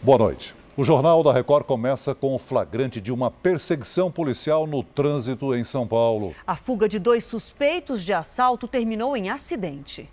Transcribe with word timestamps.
Boa 0.00 0.16
noite. 0.16 0.54
O 0.76 0.84
Jornal 0.84 1.24
da 1.24 1.32
Record 1.32 1.64
começa 1.66 2.14
com 2.14 2.32
o 2.32 2.38
flagrante 2.38 3.00
de 3.00 3.10
uma 3.10 3.32
perseguição 3.32 4.12
policial 4.12 4.64
no 4.64 4.84
trânsito 4.84 5.52
em 5.56 5.64
São 5.64 5.88
Paulo. 5.88 6.36
A 6.46 6.54
fuga 6.54 6.88
de 6.88 7.00
dois 7.00 7.24
suspeitos 7.24 8.04
de 8.04 8.12
assalto 8.12 8.68
terminou 8.68 9.16
em 9.16 9.28
acidente. 9.28 10.08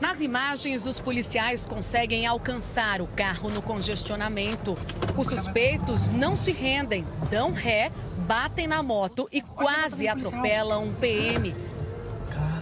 Nas 0.00 0.20
imagens, 0.20 0.86
os 0.86 1.00
policiais 1.00 1.66
conseguem 1.66 2.24
alcançar 2.24 3.02
o 3.02 3.08
carro 3.08 3.50
no 3.50 3.60
congestionamento. 3.60 4.78
Os 5.16 5.26
suspeitos 5.26 6.08
não 6.08 6.36
se 6.36 6.52
rendem, 6.52 7.04
dão 7.28 7.50
ré, 7.50 7.90
batem 8.28 8.68
na 8.68 8.80
moto 8.80 9.28
e 9.32 9.40
quase 9.42 10.06
atropelam 10.06 10.84
um 10.84 10.94
PM. 10.94 11.52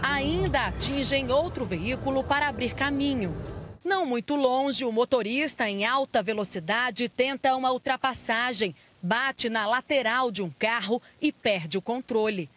Ainda 0.01 0.65
atingem 0.65 1.31
outro 1.31 1.63
veículo 1.63 2.23
para 2.23 2.47
abrir 2.47 2.73
caminho. 2.73 3.35
Não 3.85 4.03
muito 4.03 4.33
longe, 4.33 4.83
o 4.83 4.91
motorista 4.91 5.69
em 5.69 5.85
alta 5.85 6.23
velocidade 6.23 7.07
tenta 7.07 7.55
uma 7.55 7.71
ultrapassagem, 7.71 8.75
bate 8.99 9.47
na 9.47 9.67
lateral 9.67 10.31
de 10.31 10.41
um 10.41 10.49
carro 10.49 10.99
e 11.21 11.31
perde 11.31 11.77
o 11.77 11.81
controle. 11.83 12.49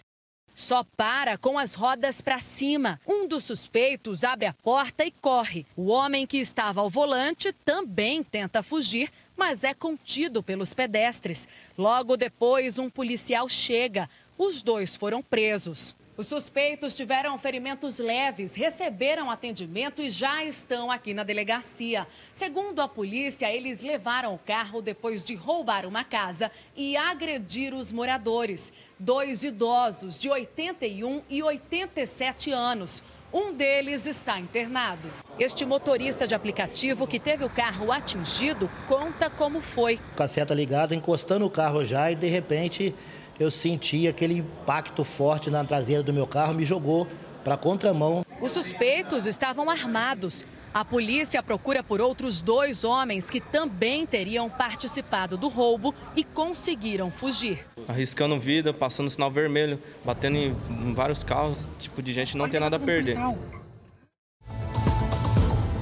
Só 0.55 0.83
para 0.97 1.37
com 1.37 1.59
as 1.59 1.75
rodas 1.75 2.23
para 2.23 2.39
cima. 2.39 2.99
Um 3.07 3.29
dos 3.29 3.45
suspeitos 3.45 4.25
abre 4.25 4.47
a 4.47 4.55
porta 4.55 5.05
e 5.05 5.11
corre. 5.11 5.67
O 5.77 5.89
homem 5.89 6.27
que 6.27 6.39
estava 6.39 6.81
ao 6.81 6.89
volante 6.89 7.53
também 7.53 8.23
tenta 8.23 8.63
fugir, 8.63 9.13
mas 9.37 9.65
é 9.65 9.75
contido 9.75 10.43
pelos 10.43 10.73
pedestres. 10.73 11.47
Logo 11.77 12.17
depois, 12.17 12.79
um 12.79 12.89
policial 12.89 13.51
chega. 13.51 14.09
Os 14.39 14.63
dois 14.63 14.97
foram 14.97 15.21
presos. 15.23 15.95
Os 16.19 16.27
suspeitos 16.27 16.97
tiveram 16.97 17.39
ferimentos 17.39 18.01
leves, 18.01 18.57
receberam 18.57 19.31
atendimento 19.31 20.03
e 20.03 20.11
já 20.11 20.43
estão 20.43 20.91
aqui 20.91 21.15
na 21.15 21.23
delegacia. 21.23 22.09
Segundo 22.33 22.81
a 22.81 22.89
polícia, 22.89 23.49
eles 23.55 23.83
levaram 23.83 24.35
o 24.35 24.39
carro 24.39 24.83
depois 24.83 25.23
de 25.23 25.37
roubar 25.37 25.87
uma 25.87 26.03
casa 26.03 26.51
e 26.77 26.97
agredir 26.97 27.73
os 27.73 27.93
moradores. 27.93 28.73
Dois 28.99 29.45
idosos 29.45 30.19
de 30.19 30.29
81 30.29 31.23
e 31.31 31.41
87 31.41 32.51
anos. 32.51 33.05
Um 33.33 33.53
deles 33.53 34.05
está 34.05 34.41
internado. 34.41 35.09
Este 35.39 35.65
motorista 35.65 36.27
de 36.27 36.35
aplicativo 36.35 37.07
que 37.07 37.21
teve 37.21 37.45
o 37.45 37.51
carro 37.51 37.93
atingido 37.93 38.69
conta 38.89 39.31
como 39.31 39.61
foi. 39.61 40.01
Com 40.17 40.23
a 40.25 40.27
seta 40.27 40.53
ligada, 40.53 40.97
encostando 40.97 41.47
o 41.47 41.51
carro 41.51 41.85
já 41.85 42.11
e 42.11 42.17
de 42.17 42.27
repente 42.27 42.93
eu 43.39 43.51
senti 43.51 44.09
aquele 44.09 44.39
impacto 44.39 45.05
forte 45.05 45.51
na 45.51 45.65
traseira 45.65 46.03
do 46.03 46.13
meu 46.13 46.27
carro, 46.27 46.55
me 46.55 46.65
jogou 46.65 47.07
para 47.45 47.55
a 47.55 47.59
contramão. 47.59 48.25
Os 48.41 48.53
suspeitos 48.53 49.27
estavam 49.27 49.71
armados. 49.71 50.45
A 50.75 50.85
polícia 50.85 51.43
procura 51.43 51.83
por 51.83 52.01
outros 52.01 52.41
dois 52.41 52.85
homens 52.85 53.31
que 53.31 53.41
também 53.41 54.05
teriam 54.05 54.51
participado 54.51 55.37
do 55.37 55.49
roubo 55.49 55.95
e 56.15 56.23
conseguiram 56.23 57.11
fugir. 57.11 57.65
Arriscando 57.89 58.39
vida, 58.39 58.73
passando 58.73 59.11
sinal 59.11 59.31
vermelho, 59.31 59.81
batendo 60.05 60.37
em 60.37 60.93
vários 60.95 61.23
carros, 61.23 61.67
tipo 61.79 62.03
de 62.03 62.13
gente 62.13 62.37
não 62.37 62.49
tem 62.49 62.61
nada 62.61 62.77
a 62.77 62.81
perder. 62.81 63.17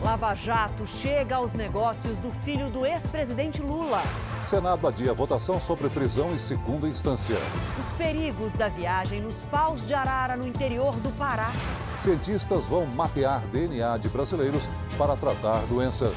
Lava 0.07 0.37
Jato 0.37 0.87
chega 0.87 1.35
aos 1.35 1.53
negócios 1.53 2.15
do 2.21 2.31
filho 2.45 2.71
do 2.71 2.87
ex-presidente 2.87 3.61
Lula. 3.61 4.01
Senado 4.41 4.87
adia 4.87 5.13
votação 5.13 5.61
sobre 5.61 5.89
prisão 5.89 6.33
em 6.33 6.39
segunda 6.39 6.87
instância. 6.87 7.35
Os 7.81 7.97
perigos 7.99 8.53
da 8.53 8.69
viagem 8.69 9.21
nos 9.21 9.35
paus 9.51 9.85
de 9.85 9.93
arara 9.95 10.37
no 10.37 10.47
interior 10.47 10.95
do 11.01 11.11
Pará. 11.19 11.51
Cientistas 11.99 12.65
vão 12.67 12.87
mapear 12.87 13.41
DNA 13.49 13.97
de 13.97 14.09
brasileiros 14.09 14.63
para 14.97 15.17
tratar 15.17 15.59
doenças. 15.67 16.15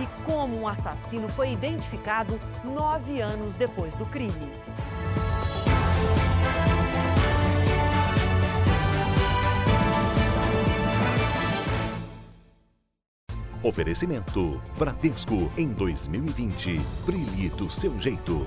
E 0.00 0.22
como 0.24 0.62
um 0.62 0.66
assassino 0.66 1.28
foi 1.28 1.52
identificado 1.52 2.36
nove 2.64 3.20
anos 3.20 3.54
depois 3.54 3.94
do 3.94 4.06
crime. 4.06 4.50
Oferecimento 13.62 14.58
Bradesco 14.78 15.52
em 15.54 15.68
2020. 15.68 16.80
Brilhe 17.04 17.50
do 17.50 17.70
seu 17.70 17.98
jeito. 18.00 18.46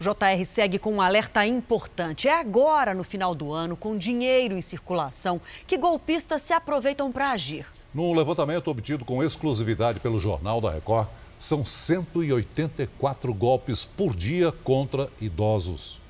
O 0.00 0.04
JR 0.04 0.44
segue 0.46 0.78
com 0.78 0.94
um 0.94 1.02
alerta 1.02 1.44
importante. 1.44 2.28
É 2.28 2.38
agora, 2.38 2.94
no 2.94 3.02
final 3.02 3.34
do 3.34 3.52
ano, 3.52 3.76
com 3.76 3.98
dinheiro 3.98 4.56
em 4.56 4.62
circulação, 4.62 5.40
que 5.66 5.76
golpistas 5.76 6.42
se 6.42 6.52
aproveitam 6.52 7.10
para 7.10 7.32
agir. 7.32 7.66
Num 7.92 8.14
levantamento 8.14 8.68
obtido 8.68 9.04
com 9.04 9.24
exclusividade 9.24 9.98
pelo 9.98 10.20
Jornal 10.20 10.60
da 10.60 10.70
Record, 10.70 11.08
são 11.36 11.64
184 11.64 13.34
golpes 13.34 13.84
por 13.84 14.14
dia 14.14 14.52
contra 14.52 15.10
idosos. 15.20 16.07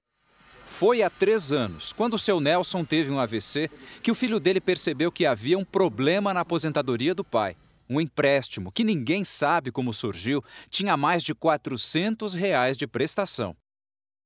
Foi 0.79 1.03
há 1.03 1.11
três 1.11 1.51
anos, 1.53 1.93
quando 1.93 2.15
o 2.15 2.19
seu 2.21 2.39
Nelson 2.39 2.85
teve 2.85 3.11
um 3.11 3.19
AVC, 3.19 3.69
que 4.01 4.13
o 4.13 4.15
filho 4.15 4.39
dele 4.39 4.61
percebeu 4.61 5.11
que 5.11 5.27
havia 5.27 5.59
um 5.59 5.65
problema 5.65 6.33
na 6.33 6.43
aposentadoria 6.43 7.13
do 7.13 7.25
pai. 7.25 7.57
Um 7.91 8.01
empréstimo 8.01 8.71
que 8.71 8.85
ninguém 8.85 9.25
sabe 9.25 9.73
como 9.73 9.93
surgiu 9.93 10.41
tinha 10.71 10.97
mais 10.97 11.25
de 11.25 11.35
400 11.35 12.33
reais 12.37 12.77
de 12.77 12.87
prestação. 12.87 13.57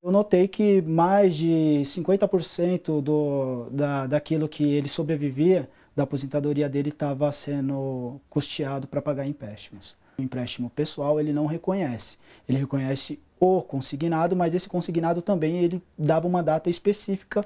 Eu 0.02 0.12
notei 0.12 0.46
que 0.46 0.82
mais 0.82 1.34
de 1.34 1.80
50% 1.84 3.00
do, 3.00 3.70
da, 3.70 4.06
daquilo 4.06 4.46
que 4.46 4.62
ele 4.62 4.90
sobrevivia, 4.90 5.70
da 5.96 6.02
aposentadoria 6.02 6.68
dele, 6.68 6.90
estava 6.90 7.32
sendo 7.32 8.20
custeado 8.28 8.86
para 8.86 9.00
pagar 9.00 9.26
empréstimos. 9.26 9.96
Empréstimo 10.22 10.70
pessoal 10.70 11.20
ele 11.20 11.32
não 11.32 11.46
reconhece, 11.46 12.16
ele 12.48 12.58
reconhece 12.58 13.18
o 13.38 13.60
consignado, 13.60 14.36
mas 14.36 14.54
esse 14.54 14.68
consignado 14.68 15.20
também 15.20 15.58
ele 15.58 15.82
dava 15.98 16.26
uma 16.26 16.42
data 16.42 16.70
específica 16.70 17.44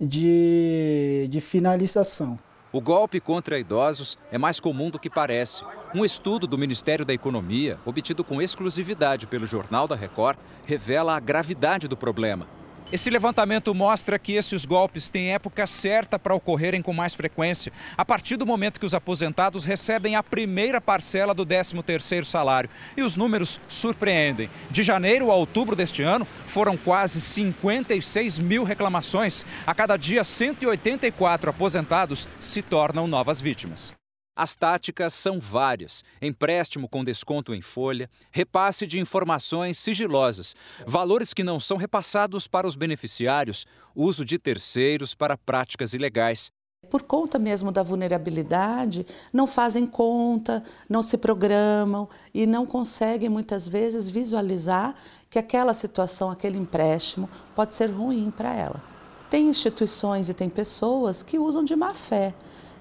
de, 0.00 1.26
de 1.30 1.40
finalização. 1.40 2.38
O 2.70 2.82
golpe 2.82 3.18
contra 3.18 3.58
idosos 3.58 4.18
é 4.30 4.36
mais 4.36 4.60
comum 4.60 4.90
do 4.90 4.98
que 4.98 5.08
parece. 5.08 5.64
Um 5.94 6.04
estudo 6.04 6.46
do 6.46 6.58
Ministério 6.58 7.04
da 7.04 7.14
Economia, 7.14 7.78
obtido 7.86 8.22
com 8.22 8.42
exclusividade 8.42 9.26
pelo 9.26 9.46
Jornal 9.46 9.88
da 9.88 9.96
Record, 9.96 10.38
revela 10.66 11.16
a 11.16 11.20
gravidade 11.20 11.88
do 11.88 11.96
problema. 11.96 12.57
Esse 12.90 13.10
levantamento 13.10 13.74
mostra 13.74 14.18
que 14.18 14.32
esses 14.32 14.64
golpes 14.64 15.10
têm 15.10 15.34
época 15.34 15.66
certa 15.66 16.18
para 16.18 16.34
ocorrerem 16.34 16.80
com 16.80 16.94
mais 16.94 17.14
frequência, 17.14 17.70
a 17.98 18.02
partir 18.02 18.38
do 18.38 18.46
momento 18.46 18.80
que 18.80 18.86
os 18.86 18.94
aposentados 18.94 19.66
recebem 19.66 20.16
a 20.16 20.22
primeira 20.22 20.80
parcela 20.80 21.34
do 21.34 21.44
13º 21.44 22.24
salário. 22.24 22.70
E 22.96 23.02
os 23.02 23.14
números 23.14 23.60
surpreendem. 23.68 24.48
De 24.70 24.82
janeiro 24.82 25.30
a 25.30 25.34
outubro 25.34 25.76
deste 25.76 26.02
ano, 26.02 26.26
foram 26.46 26.78
quase 26.78 27.20
56 27.20 28.38
mil 28.38 28.64
reclamações. 28.64 29.44
A 29.66 29.74
cada 29.74 29.98
dia, 29.98 30.24
184 30.24 31.50
aposentados 31.50 32.26
se 32.40 32.62
tornam 32.62 33.06
novas 33.06 33.38
vítimas. 33.38 33.97
As 34.38 34.54
táticas 34.54 35.14
são 35.14 35.40
várias: 35.40 36.04
empréstimo 36.22 36.88
com 36.88 37.02
desconto 37.02 37.52
em 37.52 37.60
folha, 37.60 38.08
repasse 38.30 38.86
de 38.86 39.00
informações 39.00 39.76
sigilosas, 39.78 40.54
valores 40.86 41.34
que 41.34 41.42
não 41.42 41.58
são 41.58 41.76
repassados 41.76 42.46
para 42.46 42.64
os 42.64 42.76
beneficiários, 42.76 43.66
uso 43.96 44.24
de 44.24 44.38
terceiros 44.38 45.12
para 45.12 45.36
práticas 45.36 45.92
ilegais. 45.92 46.52
Por 46.88 47.02
conta 47.02 47.36
mesmo 47.36 47.72
da 47.72 47.82
vulnerabilidade, 47.82 49.04
não 49.32 49.48
fazem 49.48 49.84
conta, 49.84 50.62
não 50.88 51.02
se 51.02 51.18
programam 51.18 52.08
e 52.32 52.46
não 52.46 52.64
conseguem 52.64 53.28
muitas 53.28 53.68
vezes 53.68 54.06
visualizar 54.06 54.94
que 55.28 55.40
aquela 55.40 55.74
situação, 55.74 56.30
aquele 56.30 56.56
empréstimo 56.58 57.28
pode 57.56 57.74
ser 57.74 57.90
ruim 57.90 58.30
para 58.30 58.54
ela. 58.54 58.80
Tem 59.28 59.48
instituições 59.48 60.28
e 60.28 60.34
tem 60.34 60.48
pessoas 60.48 61.24
que 61.24 61.40
usam 61.40 61.64
de 61.64 61.74
má 61.74 61.92
fé 61.92 62.32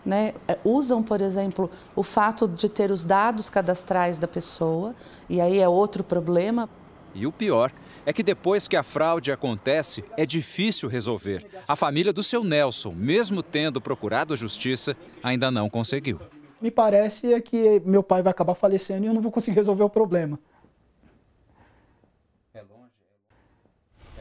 né, 0.07 0.33
usam, 0.63 1.03
por 1.03 1.19
exemplo, 1.19 1.69
o 1.93 2.01
fato 2.01 2.47
de 2.47 2.69
ter 2.69 2.91
os 2.91 3.03
dados 3.03 3.49
cadastrais 3.49 4.17
da 4.17 4.27
pessoa, 4.27 4.95
e 5.29 5.41
aí 5.41 5.59
é 5.59 5.67
outro 5.67 6.01
problema. 6.01 6.69
E 7.13 7.27
o 7.27 7.31
pior 7.31 7.73
é 8.05 8.13
que 8.13 8.23
depois 8.23 8.69
que 8.69 8.77
a 8.77 8.83
fraude 8.83 9.33
acontece, 9.33 10.05
é 10.15 10.25
difícil 10.25 10.87
resolver. 10.87 11.45
A 11.67 11.75
família 11.75 12.13
do 12.13 12.23
seu 12.23 12.41
Nelson, 12.41 12.93
mesmo 12.93 13.43
tendo 13.43 13.81
procurado 13.81 14.33
a 14.33 14.37
justiça, 14.37 14.95
ainda 15.21 15.51
não 15.51 15.69
conseguiu. 15.69 16.21
Me 16.61 16.71
parece 16.71 17.33
é 17.33 17.41
que 17.41 17.81
meu 17.85 18.01
pai 18.01 18.23
vai 18.23 18.31
acabar 18.31 18.55
falecendo 18.55 19.05
e 19.05 19.07
eu 19.07 19.13
não 19.13 19.21
vou 19.21 19.31
conseguir 19.31 19.57
resolver 19.57 19.83
o 19.83 19.89
problema. 19.89 20.39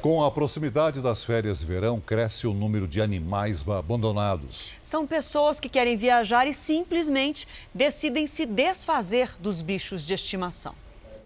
Com 0.01 0.23
a 0.23 0.31
proximidade 0.31 1.01
das 1.01 1.25
férias 1.25 1.61
de 1.61 1.67
verão, 1.67 2.01
cresce 2.01 2.47
o 2.47 2.53
número 2.53 2.87
de 2.87 3.01
animais 3.01 3.67
abandonados. 3.67 4.73
São 4.83 5.07
pessoas 5.07 5.59
que 5.59 5.69
querem 5.69 5.97
viajar 5.97 6.47
e 6.47 6.53
simplesmente 6.53 7.49
decidem 7.75 8.27
se 8.27 8.47
desfazer 8.47 9.35
dos 9.41 9.61
bichos 9.61 10.05
de 10.05 10.15
estimação. 10.15 10.75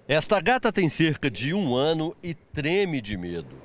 Esta 0.08 0.40
gata 0.40 0.72
tem 0.72 0.88
cerca 0.88 1.31
de 1.31 1.52
um 1.52 1.75
ano 1.75 2.17
e 2.22 2.32
treme 2.32 3.00
de 3.00 3.17
medo. 3.17 3.56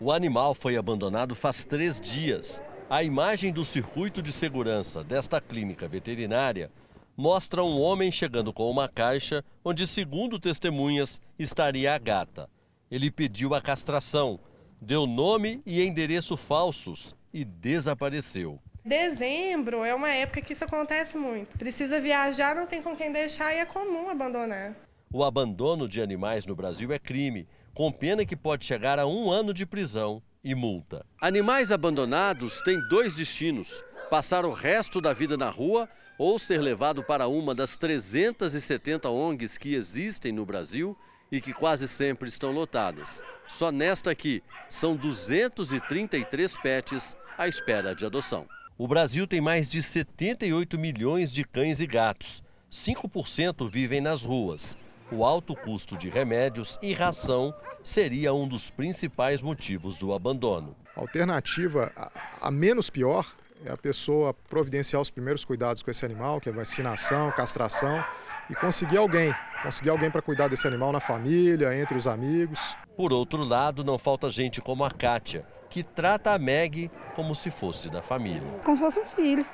O 0.00 0.10
animal 0.10 0.54
foi 0.54 0.76
abandonado 0.76 1.34
faz 1.34 1.64
três 1.64 2.00
dias. 2.00 2.60
A 2.88 3.04
imagem 3.04 3.52
do 3.52 3.62
circuito 3.62 4.22
de 4.22 4.32
segurança 4.32 5.04
desta 5.04 5.40
clínica 5.40 5.86
veterinária 5.86 6.70
mostra 7.16 7.62
um 7.62 7.78
homem 7.78 8.10
chegando 8.10 8.52
com 8.52 8.68
uma 8.70 8.88
caixa 8.88 9.44
onde, 9.62 9.86
segundo 9.86 10.40
testemunhas, 10.40 11.20
estaria 11.38 11.94
a 11.94 11.98
gata. 11.98 12.48
Ele 12.90 13.08
pediu 13.08 13.54
a 13.54 13.60
castração, 13.60 14.40
deu 14.80 15.06
nome 15.06 15.62
e 15.64 15.80
endereço 15.80 16.36
falsos 16.36 17.14
e 17.32 17.44
desapareceu. 17.44 18.60
Dezembro 18.84 19.84
é 19.84 19.94
uma 19.94 20.10
época 20.10 20.42
que 20.42 20.54
isso 20.54 20.64
acontece 20.64 21.16
muito. 21.16 21.56
Precisa 21.56 22.00
viajar, 22.00 22.56
não 22.56 22.66
tem 22.66 22.82
com 22.82 22.96
quem 22.96 23.12
deixar 23.12 23.54
e 23.54 23.58
é 23.58 23.64
comum 23.64 24.10
abandonar. 24.10 24.74
O 25.12 25.22
abandono 25.22 25.88
de 25.88 26.02
animais 26.02 26.46
no 26.46 26.56
Brasil 26.56 26.92
é 26.92 26.98
crime, 26.98 27.46
com 27.74 27.92
pena 27.92 28.26
que 28.26 28.34
pode 28.34 28.66
chegar 28.66 28.98
a 28.98 29.06
um 29.06 29.30
ano 29.30 29.54
de 29.54 29.64
prisão 29.64 30.20
e 30.42 30.52
multa. 30.52 31.06
Animais 31.20 31.70
abandonados 31.70 32.60
têm 32.62 32.80
dois 32.88 33.14
destinos: 33.14 33.84
passar 34.08 34.44
o 34.44 34.52
resto 34.52 35.00
da 35.00 35.12
vida 35.12 35.36
na 35.36 35.48
rua 35.48 35.88
ou 36.18 36.40
ser 36.40 36.58
levado 36.58 37.04
para 37.04 37.28
uma 37.28 37.54
das 37.54 37.76
370 37.76 39.08
ONGs 39.08 39.56
que 39.56 39.74
existem 39.74 40.32
no 40.32 40.44
Brasil 40.44 40.98
e 41.30 41.40
que 41.40 41.52
quase 41.52 41.86
sempre 41.86 42.28
estão 42.28 42.52
lotadas. 42.52 43.24
Só 43.48 43.70
nesta 43.70 44.10
aqui 44.10 44.42
são 44.68 44.96
233 44.96 46.56
pets 46.58 47.16
à 47.36 47.48
espera 47.48 47.94
de 47.94 48.06
adoção. 48.06 48.46
O 48.78 48.88
Brasil 48.88 49.26
tem 49.26 49.40
mais 49.40 49.68
de 49.68 49.82
78 49.82 50.78
milhões 50.78 51.30
de 51.30 51.44
cães 51.44 51.80
e 51.80 51.86
gatos. 51.86 52.42
5% 52.70 53.68
vivem 53.68 54.00
nas 54.00 54.24
ruas. 54.24 54.76
O 55.12 55.24
alto 55.24 55.56
custo 55.56 55.96
de 55.96 56.08
remédios 56.08 56.78
e 56.80 56.92
ração 56.92 57.52
seria 57.82 58.32
um 58.32 58.46
dos 58.46 58.70
principais 58.70 59.42
motivos 59.42 59.98
do 59.98 60.14
abandono. 60.14 60.76
A 60.96 61.00
alternativa 61.00 61.92
a, 61.96 62.46
a 62.46 62.50
menos 62.50 62.88
pior 62.88 63.34
é 63.64 63.70
a 63.70 63.76
pessoa 63.76 64.34
providenciar 64.48 65.00
os 65.00 65.10
primeiros 65.10 65.44
cuidados 65.44 65.82
com 65.82 65.90
esse 65.90 66.04
animal, 66.04 66.40
que 66.40 66.48
é 66.48 66.52
vacinação, 66.52 67.30
castração, 67.32 68.02
e 68.48 68.54
conseguir 68.54 68.96
alguém, 68.96 69.34
conseguir 69.62 69.90
alguém 69.90 70.10
para 70.10 70.22
cuidar 70.22 70.48
desse 70.48 70.66
animal 70.66 70.92
na 70.92 71.00
família, 71.00 71.76
entre 71.78 71.96
os 71.96 72.06
amigos. 72.06 72.76
Por 72.96 73.12
outro 73.12 73.44
lado, 73.44 73.84
não 73.84 73.98
falta 73.98 74.30
gente 74.30 74.60
como 74.60 74.84
a 74.84 74.90
Kátia, 74.90 75.44
que 75.68 75.82
trata 75.82 76.32
a 76.32 76.38
Meg 76.38 76.90
como 77.14 77.34
se 77.34 77.50
fosse 77.50 77.90
da 77.90 78.02
família. 78.02 78.42
Como 78.64 78.76
se 78.76 78.82
fosse 78.82 79.00
um 79.00 79.06
filho. 79.06 79.46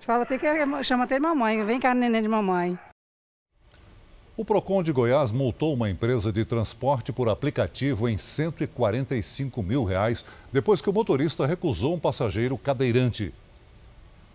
Fala 0.00 0.24
até 0.24 0.36
que 0.36 0.46
chama 0.82 1.04
até 1.04 1.14
de 1.14 1.20
mamãe, 1.20 1.64
vem 1.64 1.80
cá, 1.80 1.94
neném 1.94 2.20
de 2.20 2.28
mamãe. 2.28 2.78
O 4.36 4.44
Procon 4.44 4.82
de 4.82 4.90
Goiás 4.90 5.30
multou 5.30 5.72
uma 5.72 5.88
empresa 5.88 6.32
de 6.32 6.44
transporte 6.44 7.12
por 7.12 7.28
aplicativo 7.28 8.08
em 8.08 8.18
145 8.18 9.62
mil 9.62 9.84
reais 9.84 10.24
depois 10.52 10.80
que 10.82 10.90
o 10.90 10.92
motorista 10.92 11.46
recusou 11.46 11.94
um 11.94 12.00
passageiro 12.00 12.58
cadeirante. 12.58 13.32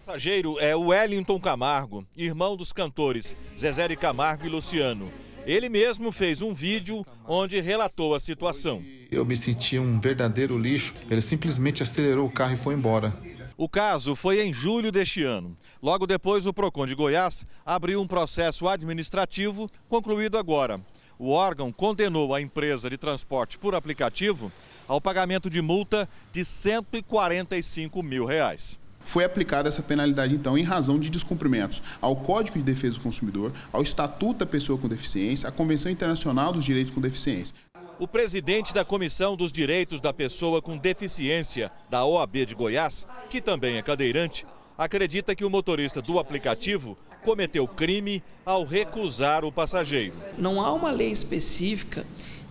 O 0.10 0.12
passageiro 0.12 0.58
é 0.60 0.76
o 0.76 0.88
Wellington 0.88 1.40
Camargo, 1.40 2.04
irmão 2.18 2.58
dos 2.58 2.74
cantores 2.74 3.38
Zezé 3.56 3.90
de 3.90 3.96
Camargo 3.96 4.44
e 4.44 4.50
Luciano. 4.50 5.08
Ele 5.46 5.70
mesmo 5.70 6.12
fez 6.12 6.42
um 6.42 6.52
vídeo 6.52 7.06
onde 7.28 7.62
relatou 7.62 8.16
a 8.16 8.20
situação. 8.20 8.84
Eu 9.12 9.24
me 9.24 9.38
senti 9.38 9.78
um 9.78 10.00
verdadeiro 10.00 10.58
lixo. 10.58 10.96
Ele 11.12 11.22
simplesmente 11.22 11.84
acelerou 11.84 12.26
o 12.26 12.32
carro 12.32 12.54
e 12.54 12.58
foi 12.58 12.74
embora. 12.74 13.16
O 13.56 13.70
caso 13.70 14.16
foi 14.16 14.42
em 14.42 14.52
julho 14.52 14.92
deste 14.92 15.24
ano. 15.24 15.56
Logo 15.80 16.08
depois, 16.08 16.48
o 16.48 16.54
PROCON 16.54 16.88
de 16.88 16.96
Goiás 16.96 17.46
abriu 17.64 18.02
um 18.02 18.08
processo 18.08 18.68
administrativo 18.68 19.70
concluído 19.88 20.40
agora. 20.40 20.82
O 21.20 21.30
órgão 21.30 21.72
condenou 21.72 22.34
a 22.34 22.42
empresa 22.42 22.90
de 22.90 22.98
transporte 22.98 23.60
por 23.60 23.76
aplicativo 23.76 24.52
ao 24.88 25.00
pagamento 25.00 25.52
de 25.52 25.62
multa 25.62 26.10
de 26.32 26.44
145 26.44 28.02
mil 28.02 28.26
reais 28.26 28.80
foi 29.10 29.24
aplicada 29.24 29.68
essa 29.68 29.82
penalidade, 29.82 30.36
então, 30.36 30.56
em 30.56 30.62
razão 30.62 31.00
de 31.00 31.10
descumprimentos 31.10 31.82
ao 32.00 32.16
Código 32.16 32.60
de 32.60 32.64
Defesa 32.64 32.94
do 32.94 33.02
Consumidor, 33.02 33.52
ao 33.74 33.82
Estatuto 33.82 34.40
da 34.40 34.46
Pessoa 34.46 34.78
com 34.78 34.88
Deficiência, 34.88 35.50
à 35.50 35.52
Convenção 35.52 35.92
Internacional 35.92 36.54
dos 36.54 36.64
Direitos 36.64 36.94
com 36.94 37.02
Deficiência. 37.02 37.56
O 37.98 38.08
presidente 38.08 38.72
da 38.72 38.86
Comissão 38.86 39.36
dos 39.36 39.52
Direitos 39.52 40.00
da 40.00 40.14
Pessoa 40.14 40.62
com 40.62 40.78
Deficiência 40.78 41.72
da 41.90 42.06
OAB 42.06 42.46
de 42.46 42.54
Goiás, 42.54 43.08
que 43.32 43.42
também 43.42 43.78
é 43.78 43.82
cadeirante, 43.82 44.46
acredita 44.78 45.34
que 45.36 45.44
o 45.44 45.50
motorista 45.50 46.04
do 46.04 46.20
aplicativo 46.20 46.96
cometeu 47.24 47.68
crime 47.68 48.22
ao 48.46 48.64
recusar 48.64 49.44
o 49.44 49.52
passageiro. 49.52 50.14
Não 50.38 50.62
há 50.62 50.72
uma 50.72 50.92
lei 50.92 51.12
específica 51.12 52.06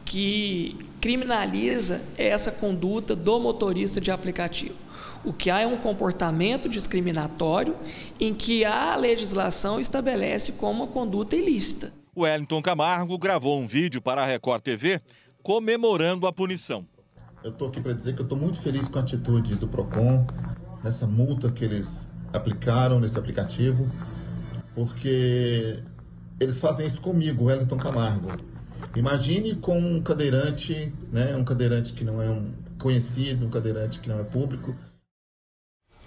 que 0.04 0.76
criminaliza 1.00 2.02
essa 2.16 2.50
conduta 2.50 3.14
do 3.14 3.38
motorista 3.38 4.00
de 4.00 4.10
aplicativo. 4.10 4.87
O 5.24 5.32
que 5.32 5.50
há 5.50 5.60
é 5.60 5.66
um 5.66 5.76
comportamento 5.76 6.68
discriminatório 6.68 7.76
em 8.20 8.32
que 8.34 8.64
a 8.64 8.96
legislação 8.96 9.80
estabelece 9.80 10.52
como 10.52 10.84
uma 10.84 10.92
conduta 10.92 11.36
ilícita. 11.36 11.92
O 12.14 12.22
Wellington 12.22 12.62
Camargo 12.62 13.18
gravou 13.18 13.58
um 13.60 13.66
vídeo 13.66 14.00
para 14.00 14.22
a 14.22 14.26
Record 14.26 14.62
TV 14.62 15.00
comemorando 15.42 16.26
a 16.26 16.32
punição. 16.32 16.86
Eu 17.42 17.50
estou 17.50 17.68
aqui 17.68 17.80
para 17.80 17.92
dizer 17.92 18.14
que 18.14 18.20
eu 18.20 18.24
estou 18.24 18.36
muito 18.36 18.60
feliz 18.60 18.88
com 18.88 18.98
a 18.98 19.02
atitude 19.02 19.54
do 19.54 19.68
PROCON, 19.68 20.26
nessa 20.82 21.06
multa 21.06 21.50
que 21.50 21.64
eles 21.64 22.08
aplicaram 22.32 22.98
nesse 22.98 23.18
aplicativo, 23.18 23.88
porque 24.74 25.82
eles 26.40 26.60
fazem 26.60 26.86
isso 26.86 27.00
comigo, 27.00 27.44
Wellington 27.44 27.76
Camargo. 27.76 28.28
Imagine 28.96 29.54
com 29.56 29.78
um 29.78 30.02
cadeirante, 30.02 30.92
né, 31.12 31.36
um 31.36 31.44
cadeirante 31.44 31.92
que 31.92 32.04
não 32.04 32.20
é 32.22 32.28
um 32.28 32.52
conhecido, 32.78 33.46
um 33.46 33.50
cadeirante 33.50 34.00
que 34.00 34.08
não 34.08 34.18
é 34.20 34.24
público. 34.24 34.74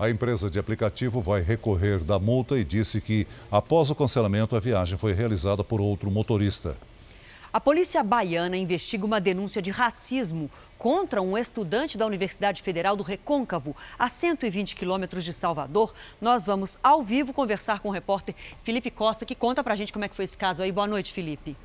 A 0.01 0.09
empresa 0.09 0.49
de 0.49 0.57
aplicativo 0.57 1.21
vai 1.21 1.41
recorrer 1.41 1.99
da 1.99 2.17
multa 2.17 2.57
e 2.57 2.63
disse 2.63 2.99
que, 2.99 3.27
após 3.51 3.91
o 3.91 3.93
cancelamento, 3.93 4.55
a 4.55 4.59
viagem 4.59 4.97
foi 4.97 5.13
realizada 5.13 5.63
por 5.63 5.79
outro 5.79 6.09
motorista. 6.09 6.75
A 7.53 7.61
polícia 7.61 8.01
baiana 8.01 8.57
investiga 8.57 9.05
uma 9.05 9.21
denúncia 9.21 9.61
de 9.61 9.69
racismo 9.69 10.49
contra 10.75 11.21
um 11.21 11.37
estudante 11.37 11.99
da 11.99 12.07
Universidade 12.07 12.63
Federal 12.63 12.95
do 12.95 13.03
Recôncavo, 13.03 13.75
a 13.99 14.09
120 14.09 14.75
quilômetros 14.75 15.23
de 15.23 15.33
Salvador. 15.33 15.93
Nós 16.19 16.47
vamos 16.47 16.79
ao 16.81 17.03
vivo 17.03 17.31
conversar 17.31 17.79
com 17.79 17.89
o 17.89 17.91
repórter 17.91 18.33
Felipe 18.63 18.89
Costa, 18.89 19.23
que 19.23 19.35
conta 19.35 19.63
pra 19.63 19.75
gente 19.75 19.93
como 19.93 20.03
é 20.03 20.09
que 20.09 20.15
foi 20.15 20.25
esse 20.25 20.35
caso 20.35 20.63
aí. 20.63 20.71
Boa 20.71 20.87
noite, 20.87 21.13
Felipe. 21.13 21.55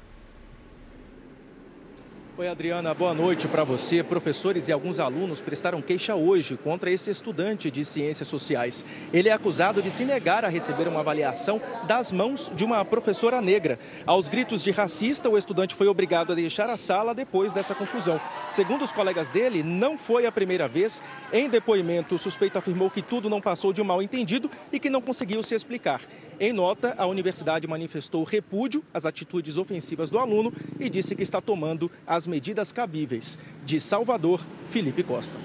Oi, 2.39 2.49
Adriana, 2.49 2.93
boa 2.93 3.15
noite 3.15 3.49
para 3.49 3.65
você. 3.65 4.03
Professores 4.03 4.69
e 4.69 4.73
alguns 4.73 5.01
alunos 5.01 5.41
prestaram 5.41 5.81
queixa 5.81 6.15
hoje 6.15 6.59
contra 6.63 6.91
esse 6.91 7.11
estudante 7.11 7.71
de 7.71 7.83
ciências 7.83 8.29
sociais. 8.29 8.85
Ele 9.11 9.31
é 9.31 9.33
acusado 9.33 9.81
de 9.81 9.91
se 9.91 10.05
negar 10.05 10.45
a 10.45 10.49
receber 10.49 10.87
uma 10.87 11.01
avaliação 11.01 11.59
das 11.87 12.13
mãos 12.13 12.53
de 12.55 12.63
uma 12.63 12.85
professora 12.85 13.41
negra. 13.41 13.79
Aos 14.05 14.29
gritos 14.29 14.63
de 14.63 14.71
racista, 14.71 15.31
o 15.31 15.39
estudante 15.39 15.75
foi 15.75 15.89
obrigado 15.89 16.33
a 16.33 16.35
deixar 16.35 16.69
a 16.69 16.77
sala 16.77 17.15
depois 17.15 17.55
dessa 17.55 17.75
confusão. 17.75 18.21
Segundo 18.51 18.85
os 18.85 18.93
colegas 18.93 19.31
dele, 19.31 19.63
não 19.63 19.97
foi 19.97 20.27
a 20.27 20.33
primeira 20.33 20.69
vez. 20.69 21.03
Em 21.33 21.49
depoimento, 21.49 22.17
o 22.17 22.19
suspeito 22.19 22.59
afirmou 22.59 22.91
que 22.91 23.01
tudo 23.01 23.31
não 23.31 23.41
passou 23.41 23.73
de 23.73 23.81
um 23.81 23.85
mal 23.85 24.03
entendido 24.03 24.51
e 24.71 24.79
que 24.79 24.91
não 24.91 25.01
conseguiu 25.01 25.43
se 25.43 25.55
explicar. 25.55 26.03
Em 26.39 26.53
nota, 26.53 26.95
a 26.99 27.07
universidade 27.07 27.67
manifestou 27.67 28.23
repúdio 28.23 28.85
às 28.93 29.07
atitudes 29.07 29.57
ofensivas 29.57 30.11
do 30.11 30.19
aluno 30.19 30.53
e 30.79 30.91
disse 30.91 31.17
que 31.17 31.23
está 31.23 31.41
tomando 31.41 31.91
as 32.07 32.27
medidas 32.27 32.73
cabíveis. 32.73 33.39
De 33.65 33.81
Salvador, 33.81 34.45
Felipe 34.71 35.03
Costa. 35.03 35.37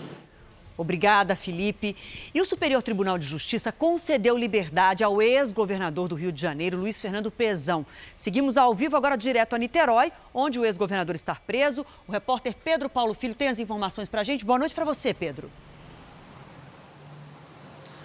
Obrigada, 0.78 1.34
Felipe. 1.34 1.96
E 2.34 2.42
o 2.42 2.46
Superior 2.46 2.82
Tribunal 2.82 3.18
de 3.18 3.26
Justiça 3.26 3.72
concedeu 3.72 4.38
liberdade 4.38 5.02
ao 5.02 5.22
ex-governador 5.22 6.10
do 6.10 6.16
Rio 6.16 6.32
de 6.32 6.42
Janeiro, 6.42 6.78
Luiz 6.78 7.00
Fernando 7.00 7.32
Pezão. 7.32 7.86
Seguimos 8.18 8.58
ao 8.58 8.76
vivo 8.76 8.98
agora 8.98 9.16
direto 9.16 9.56
a 9.56 9.60
Niterói, 9.60 10.12
onde 10.34 10.60
o 10.60 10.66
ex-governador 10.66 11.16
está 11.16 11.36
preso. 11.36 11.86
O 12.06 12.12
repórter 12.12 12.54
Pedro 12.54 12.90
Paulo 12.90 13.14
Filho 13.14 13.36
tem 13.36 13.48
as 13.48 13.60
informações 13.60 14.10
para 14.10 14.22
a 14.22 14.24
gente. 14.26 14.44
Boa 14.44 14.60
noite 14.60 14.76
para 14.76 14.84
você, 14.84 15.14
Pedro. 15.14 15.50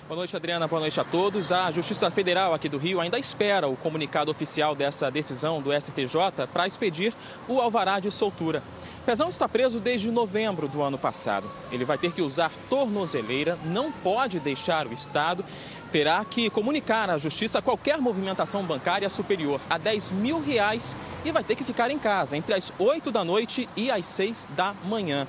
Boa 0.09 0.19
noite, 0.19 0.37
Adriana. 0.37 0.69
Boa 0.69 0.79
noite 0.79 1.01
a 1.01 1.05
todos. 1.05 1.51
A 1.51 1.69
Justiça 1.73 2.09
Federal 2.13 2.55
aqui 2.55 2.69
do 2.69 2.79
Rio 2.79 3.01
ainda 3.01 3.19
espera 3.19 3.67
o 3.67 3.77
comunicado 3.77 4.31
oficial 4.31 4.73
dessa 4.73 5.11
decisão 5.11 5.61
do 5.61 5.73
STJ 5.73 6.47
para 6.53 6.65
expedir 6.65 7.13
o 7.49 7.61
alvará 7.61 7.99
de 7.99 8.09
soltura. 8.13 8.63
Pezão 9.05 9.29
está 9.29 9.49
preso 9.49 9.81
desde 9.81 10.09
novembro 10.13 10.69
do 10.69 10.81
ano 10.81 10.97
passado. 10.97 11.51
Ele 11.73 11.85
vai 11.85 11.99
ter 11.99 12.13
que 12.13 12.23
usar 12.23 12.53
tornozeleira, 12.71 13.59
não 13.65 13.91
pode 13.91 14.39
deixar 14.39 14.87
o 14.87 14.93
Estado, 14.93 15.45
terá 15.91 16.25
que 16.25 16.51
comunicar 16.51 17.11
à 17.11 17.19
Justiça 17.19 17.61
qualquer 17.61 17.99
movimentação 17.99 18.63
bancária 18.63 19.09
superior 19.09 19.61
a 19.69 19.77
10 19.77 20.13
mil 20.13 20.41
reais 20.41 20.95
e 21.25 21.33
vai 21.33 21.43
ter 21.43 21.57
que 21.57 21.65
ficar 21.65 21.91
em 21.91 21.99
casa 21.99 22.37
entre 22.37 22.55
as 22.55 22.73
8 22.79 23.11
da 23.11 23.25
noite 23.25 23.69
e 23.75 23.91
as 23.91 24.07
6 24.07 24.51
da 24.55 24.73
manhã. 24.85 25.27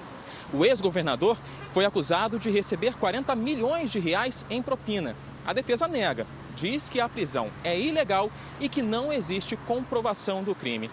O 0.54 0.64
ex-governador 0.64 1.38
foi 1.74 1.86
acusado 1.86 2.40
de 2.40 2.50
receber 2.50 2.96
40 2.96 3.36
milhões 3.36 3.92
de 3.92 4.00
reais 4.00 4.46
em 4.50 4.62
propina. 4.62 5.16
A 5.46 5.54
defesa 5.54 5.88
nega, 5.88 6.26
diz 6.56 6.90
que 6.90 7.00
a 7.00 7.08
prisão 7.08 7.50
é 7.64 7.80
ilegal 7.80 8.32
e 8.60 8.68
que 8.68 8.82
não 8.82 9.14
existe 9.14 9.56
comprovação 9.56 10.44
do 10.44 10.56
crime. 10.56 10.90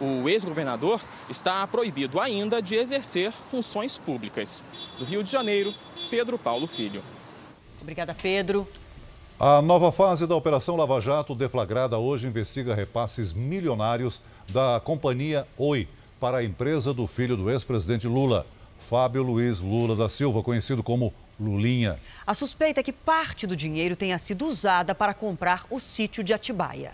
O 0.00 0.28
ex-governador 0.28 1.00
está 1.28 1.66
proibido 1.66 2.20
ainda 2.20 2.62
de 2.62 2.76
exercer 2.76 3.32
funções 3.32 3.98
públicas. 3.98 4.62
Do 4.98 5.04
Rio 5.04 5.24
de 5.24 5.30
Janeiro, 5.30 5.74
Pedro 6.08 6.38
Paulo 6.38 6.68
Filho. 6.68 7.02
Obrigada, 7.82 8.14
Pedro. 8.14 8.66
A 9.40 9.60
nova 9.60 9.90
fase 9.90 10.26
da 10.26 10.36
Operação 10.36 10.76
Lava 10.76 11.00
Jato, 11.00 11.34
deflagrada 11.34 11.98
hoje, 11.98 12.26
investiga 12.26 12.74
repasses 12.74 13.32
milionários 13.32 14.20
da 14.48 14.80
companhia 14.84 15.46
Oi 15.56 15.88
para 16.20 16.38
a 16.38 16.44
empresa 16.44 16.92
do 16.92 17.06
filho 17.06 17.36
do 17.36 17.50
ex-presidente 17.50 18.06
Lula, 18.06 18.46
Fábio 18.78 19.22
Luiz 19.22 19.60
Lula 19.60 19.94
da 19.94 20.08
Silva, 20.08 20.42
conhecido 20.42 20.82
como 20.82 21.12
Lulinha. 21.38 21.98
A 22.26 22.32
suspeita 22.32 22.80
é 22.80 22.82
que 22.82 22.92
parte 22.92 23.46
do 23.46 23.54
dinheiro 23.54 23.94
tenha 23.94 24.18
sido 24.18 24.46
usada 24.46 24.94
para 24.94 25.12
comprar 25.12 25.66
o 25.68 25.78
sítio 25.78 26.24
de 26.24 26.32
Atibaia. 26.32 26.92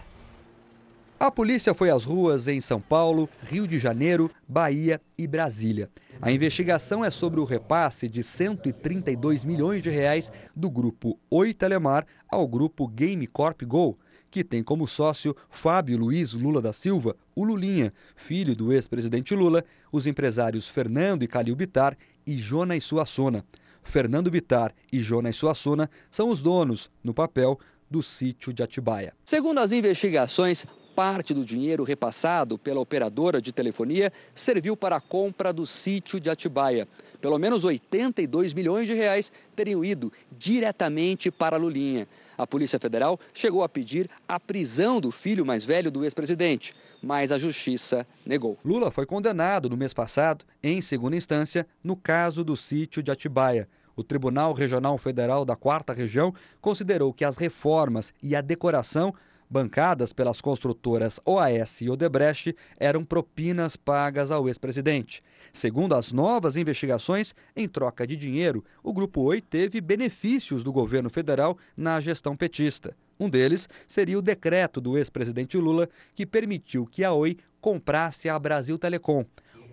A 1.19 1.31
polícia 1.31 1.73
foi 1.73 1.91
às 1.91 2.05
ruas 2.05 2.49
em 2.49 2.61
São 2.61 2.81
Paulo, 2.81 3.29
Rio 3.49 3.69
de 3.69 3.79
Janeiro, 3.79 4.31
Bahia 4.49 5.01
e 5.17 5.27
Brasília. 5.27 5.89
A 6.21 6.33
investigação 6.33 7.05
é 7.05 7.11
sobre 7.11 7.39
o 7.39 7.45
repasse 7.45 8.09
de 8.09 8.23
132 8.23 9.45
milhões 9.45 9.83
de 9.83 9.91
reais 9.91 10.31
do 10.55 10.69
grupo 10.69 11.19
Oi 11.31 11.55
Telemar 11.55 12.05
ao 12.29 12.49
grupo 12.49 12.89
Game 12.89 13.27
Corp 13.29 13.63
Go, 13.63 13.97
que 14.35 14.43
tem 14.43 14.65
como 14.65 14.89
sócio 14.89 15.37
Fábio 15.49 15.97
Luiz 15.97 16.33
Lula 16.35 16.61
da 16.61 16.73
Silva, 16.73 17.17
o 17.37 17.45
Lulinha, 17.45 17.93
filho 18.17 18.57
do 18.57 18.73
ex-presidente 18.73 19.33
Lula, 19.33 19.65
os 19.93 20.09
empresários 20.09 20.69
Fernando 20.69 21.23
e 21.23 21.29
Calil 21.29 21.55
Bitar 21.55 21.97
e 22.27 22.37
Jonas 22.37 22.83
Suassuna. 22.83 23.45
Fernando 23.85 24.33
Bitar 24.33 24.75
e 24.93 24.99
Jonas 24.99 25.37
Suassuna 25.37 25.89
são 26.11 26.31
os 26.31 26.43
donos, 26.43 26.91
no 27.05 27.15
papel, 27.15 27.61
do 27.89 28.03
sítio 28.03 28.53
de 28.53 28.61
Atibaia. 28.61 29.15
Segundo 29.25 29.61
as 29.61 29.71
investigações, 29.71 30.67
parte 30.95 31.35
do 31.35 31.45
dinheiro 31.45 31.83
repassado 31.83 32.57
pela 32.57 32.81
operadora 32.81 33.43
de 33.43 33.53
telefonia 33.53 34.13
serviu 34.35 34.77
para 34.77 34.97
a 34.97 35.01
compra 35.01 35.53
do 35.53 35.67
sítio 35.67 36.21
de 36.21 36.31
Atibaia. 36.31 36.87
Pelo 37.21 37.39
menos 37.39 37.65
82 37.65 38.55
milhões 38.55 38.87
de 38.87 38.95
reais 38.95 39.33
teriam 39.57 39.85
ido 39.85 40.13
diretamente 40.31 41.31
para 41.31 41.57
Lulinha. 41.57 42.07
A 42.37 42.47
Polícia 42.47 42.79
Federal 42.79 43.19
chegou 43.33 43.63
a 43.63 43.69
pedir 43.69 44.09
a 44.29 44.39
prisão 44.39 45.01
do 45.01 45.11
filho 45.11 45.45
mais 45.45 45.65
velho 45.65 45.91
do 45.91 46.05
ex-presidente, 46.05 46.75
mas 47.03 47.33
a 47.33 47.39
justiça 47.39 48.07
negou. 48.25 48.59
Lula 48.65 48.91
foi 48.91 49.07
condenado 49.07 49.69
no 49.69 49.77
mês 49.77 49.93
passado, 49.93 50.45
em 50.63 50.81
segunda 50.81 51.17
instância, 51.17 51.67
no 51.83 51.97
caso 51.97 52.45
do 52.45 52.57
sítio 52.57 53.03
de 53.03 53.11
Atibaia. 53.11 53.69
O 53.97 54.03
Tribunal 54.03 54.53
Regional 54.53 54.99
Federal 54.99 55.45
da 55.45 55.55
Quarta 55.55 55.93
Região 55.93 56.35
considerou 56.61 57.13
que 57.13 57.25
as 57.25 57.37
reformas 57.37 58.13
e 58.23 58.35
a 58.35 58.41
decoração 58.41 59.15
bancadas 59.49 60.13
pelas 60.13 60.41
construtoras 60.41 61.21
OAS 61.25 61.81
e 61.81 61.91
Odebrecht 61.91 62.57
eram 62.79 63.05
propinas 63.05 63.77
pagas 63.77 64.31
ao 64.31 64.49
ex-presidente. 64.49 65.23
Segundo 65.53 65.95
as 65.95 66.13
novas 66.13 66.57
investigações, 66.57 67.35
em 67.55 67.69
troca 67.69 68.07
de 68.07 68.17
dinheiro, 68.17 68.65
o 68.83 68.93
Grupo 68.93 69.23
Oi 69.23 69.41
teve 69.41 69.81
benefícios 69.81 70.65
do 70.65 70.73
governo 70.73 71.11
federal 71.11 71.57
na 71.77 72.01
gestão 72.01 72.35
petista. 72.35 72.97
Um 73.19 73.31
deles 73.31 73.69
seria 73.87 74.19
o 74.19 74.23
decreto 74.23 74.81
do 74.81 74.99
ex-presidente 74.99 75.57
Lula 75.57 75.89
que 76.15 76.27
permitiu 76.27 76.87
que 76.87 77.05
a 77.05 77.13
Oi 77.13 77.37
comprasse 77.61 78.29
a 78.29 78.39
Brasil 78.39 78.79
Telecom. 78.79 79.25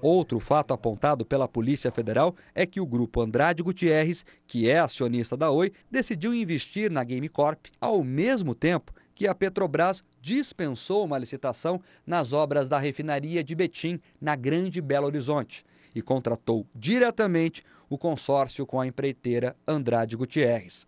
Outro 0.01 0.39
fato 0.39 0.73
apontado 0.73 1.23
pela 1.23 1.47
Polícia 1.47 1.91
Federal 1.91 2.35
é 2.55 2.65
que 2.65 2.81
o 2.81 2.85
grupo 2.87 3.21
Andrade 3.21 3.61
Gutierrez, 3.61 4.25
que 4.47 4.67
é 4.67 4.79
acionista 4.79 5.37
da 5.37 5.51
Oi, 5.51 5.71
decidiu 5.91 6.33
investir 6.33 6.89
na 6.89 7.03
Game 7.03 7.29
Corp 7.29 7.67
ao 7.79 8.03
mesmo 8.03 8.55
tempo 8.55 8.91
que 9.13 9.27
a 9.27 9.35
Petrobras 9.35 10.03
dispensou 10.21 11.05
uma 11.05 11.17
licitação 11.17 11.81
nas 12.05 12.33
obras 12.33 12.69
da 12.69 12.79
refinaria 12.79 13.43
de 13.43 13.55
Betim, 13.55 13.99
na 14.19 14.35
Grande 14.35 14.81
Belo 14.81 15.07
Horizonte, 15.07 15.65
e 15.93 16.01
contratou 16.01 16.65
diretamente 16.73 17.63
o 17.89 17.97
consórcio 17.97 18.65
com 18.65 18.79
a 18.79 18.87
empreiteira 18.87 19.55
Andrade 19.67 20.15
Gutierrez. 20.15 20.87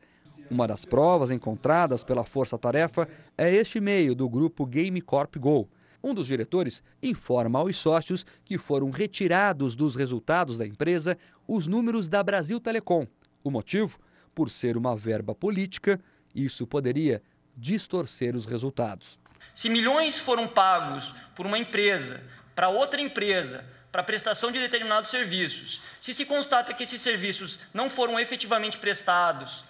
Uma 0.50 0.68
das 0.68 0.86
provas 0.86 1.32
encontradas 1.32 2.04
pela 2.04 2.24
Força 2.24 2.58
Tarefa 2.58 3.08
é 3.38 3.54
este 3.54 3.80
e-mail 3.80 4.14
do 4.14 4.30
grupo 4.30 4.66
Game 4.66 5.02
Corp 5.02 5.36
Go. 5.38 5.68
Um 6.04 6.14
dos 6.14 6.28
diretores 6.28 6.84
informa 7.02 7.60
aos 7.60 7.78
sócios 7.78 8.26
que 8.44 8.58
foram 8.58 8.90
retirados 8.90 9.76
dos 9.76 9.96
resultados 9.96 10.58
da 10.58 10.68
empresa 10.68 11.18
os 11.48 11.66
números 11.66 12.10
da 12.10 12.22
Brasil 12.22 12.60
Telecom. 12.60 13.08
O 13.44 13.50
motivo? 13.50 13.98
Por 14.36 14.50
ser 14.50 14.78
uma 14.78 14.96
verba 14.96 15.34
política, 15.34 16.00
isso 16.36 16.68
poderia 16.68 17.22
distorcer 17.56 18.36
os 18.36 18.46
resultados. 18.46 19.20
Se 19.54 19.70
milhões 19.70 20.20
foram 20.20 20.48
pagos 20.48 21.14
por 21.36 21.46
uma 21.46 21.58
empresa 21.58 22.22
para 22.56 22.70
outra 22.70 23.02
empresa 23.02 23.66
para 23.92 24.04
prestação 24.04 24.52
de 24.52 24.60
determinados 24.60 25.12
serviços, 25.12 25.80
se 26.02 26.14
se 26.14 26.26
constata 26.26 26.74
que 26.74 26.84
esses 26.84 27.02
serviços 27.02 27.60
não 27.72 27.90
foram 27.90 28.20
efetivamente 28.20 28.78
prestados, 28.78 29.64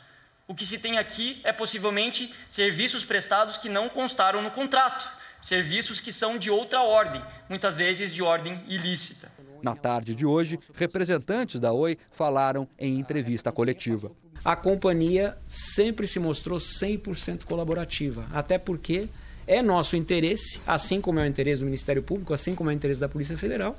o 0.47 0.55
que 0.55 0.65
se 0.65 0.79
tem 0.79 0.97
aqui 0.97 1.41
é 1.43 1.51
possivelmente 1.51 2.33
serviços 2.47 3.05
prestados 3.05 3.57
que 3.57 3.69
não 3.69 3.89
constaram 3.89 4.41
no 4.41 4.51
contrato, 4.51 5.09
serviços 5.41 5.99
que 5.99 6.13
são 6.13 6.37
de 6.37 6.49
outra 6.49 6.81
ordem, 6.81 7.23
muitas 7.49 7.75
vezes 7.75 8.13
de 8.13 8.21
ordem 8.21 8.63
ilícita. 8.67 9.31
Na 9.63 9.77
tarde 9.77 10.13
de 10.13 10.25
hoje, 10.25 10.59
representantes 10.73 11.57
da 11.57 11.71
Oi 11.71 11.97
falaram 12.11 12.67
em 12.77 12.99
entrevista 12.99 13.49
coletiva. 13.49 14.11
A 14.43 14.57
companhia 14.57 15.37
sempre 15.47 16.05
se 16.05 16.19
mostrou 16.19 16.59
100% 16.59 17.45
colaborativa, 17.45 18.27
até 18.33 18.57
porque 18.57 19.07
é 19.47 19.61
nosso 19.61 19.95
interesse, 19.95 20.59
assim 20.67 20.99
como 20.99 21.21
é 21.21 21.23
o 21.23 21.25
interesse 21.25 21.61
do 21.61 21.65
Ministério 21.65 22.03
Público, 22.03 22.33
assim 22.33 22.53
como 22.53 22.69
é 22.69 22.73
o 22.73 22.75
interesse 22.75 22.99
da 22.99 23.07
Polícia 23.07 23.37
Federal, 23.37 23.77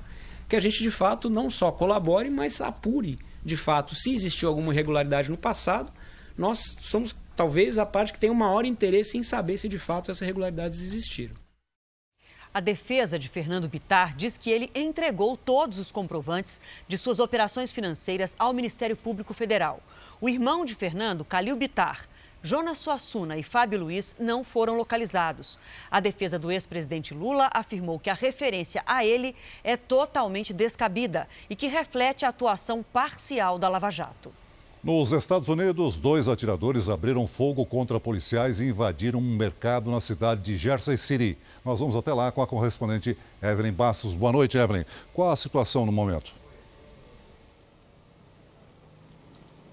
que 0.49 0.57
a 0.57 0.61
gente 0.61 0.83
de 0.83 0.91
fato 0.91 1.29
não 1.29 1.50
só 1.50 1.71
colabore, 1.71 2.31
mas 2.31 2.62
apure 2.62 3.19
de 3.45 3.57
fato 3.59 3.95
se 3.95 4.11
existiu 4.11 4.49
alguma 4.49 4.73
irregularidade 4.73 5.31
no 5.31 5.37
passado. 5.37 5.93
Nós 6.35 6.76
somos 6.81 7.14
talvez 7.37 7.76
a 7.76 7.85
parte 7.85 8.14
que 8.14 8.19
tem 8.19 8.31
o 8.31 8.35
maior 8.35 8.64
interesse 8.64 9.19
em 9.19 9.23
saber 9.23 9.59
se 9.59 9.69
de 9.69 9.79
fato 9.79 10.11
essas 10.11 10.23
irregularidades 10.23 10.81
existiram. 10.81 11.44
A 12.54 12.61
defesa 12.61 13.18
de 13.18 13.28
Fernando 13.28 13.66
Bitar 13.66 14.14
diz 14.16 14.37
que 14.37 14.49
ele 14.49 14.70
entregou 14.76 15.37
todos 15.37 15.76
os 15.80 15.90
comprovantes 15.90 16.62
de 16.87 16.96
suas 16.96 17.18
operações 17.18 17.73
financeiras 17.73 18.37
ao 18.38 18.52
Ministério 18.52 18.96
Público 18.96 19.34
Federal. 19.34 19.80
O 20.20 20.28
irmão 20.28 20.64
de 20.64 20.73
Fernando, 20.73 21.25
Calil 21.25 21.56
Bitar, 21.56 22.08
Jonas 22.44 22.78
Suassuna 22.78 23.37
e 23.37 23.42
Fábio 23.42 23.80
Luiz 23.80 24.14
não 24.20 24.44
foram 24.44 24.76
localizados. 24.76 25.58
A 25.90 25.99
defesa 25.99 26.38
do 26.38 26.52
ex-presidente 26.52 27.12
Lula 27.12 27.50
afirmou 27.52 27.99
que 27.99 28.08
a 28.08 28.14
referência 28.14 28.84
a 28.87 29.04
ele 29.04 29.34
é 29.64 29.76
totalmente 29.76 30.52
descabida 30.52 31.28
e 31.50 31.56
que 31.56 31.66
reflete 31.66 32.25
a 32.25 32.28
atuação 32.28 32.84
parcial 32.84 33.58
da 33.58 33.68
Lava 33.68 33.90
Jato. 33.90 34.32
Nos 34.85 35.12
Estados 35.12 35.49
Unidos, 35.49 35.97
dois 35.97 36.29
atiradores 36.29 36.91
abriram 36.91 37.26
fogo 37.26 37.64
contra 37.64 37.99
policiais 37.99 38.61
e 38.61 38.69
invadiram 38.69 39.19
um 39.19 39.23
mercado 39.35 39.91
na 39.91 39.99
cidade 39.99 40.43
de 40.43 40.59
Jersey 40.59 40.99
City. 40.99 41.38
Nós 41.64 41.81
vamos 41.81 41.97
até 41.97 42.12
lá 42.12 42.31
com 42.31 42.43
a 42.43 42.47
correspondente 42.47 43.17
Evelyn 43.43 43.73
Bastos. 43.73 44.12
Boa 44.12 44.31
noite, 44.31 44.59
Evelyn. 44.59 44.85
Qual 45.14 45.31
a 45.31 45.37
situação 45.37 45.87
no 45.87 45.93
momento? 45.93 46.44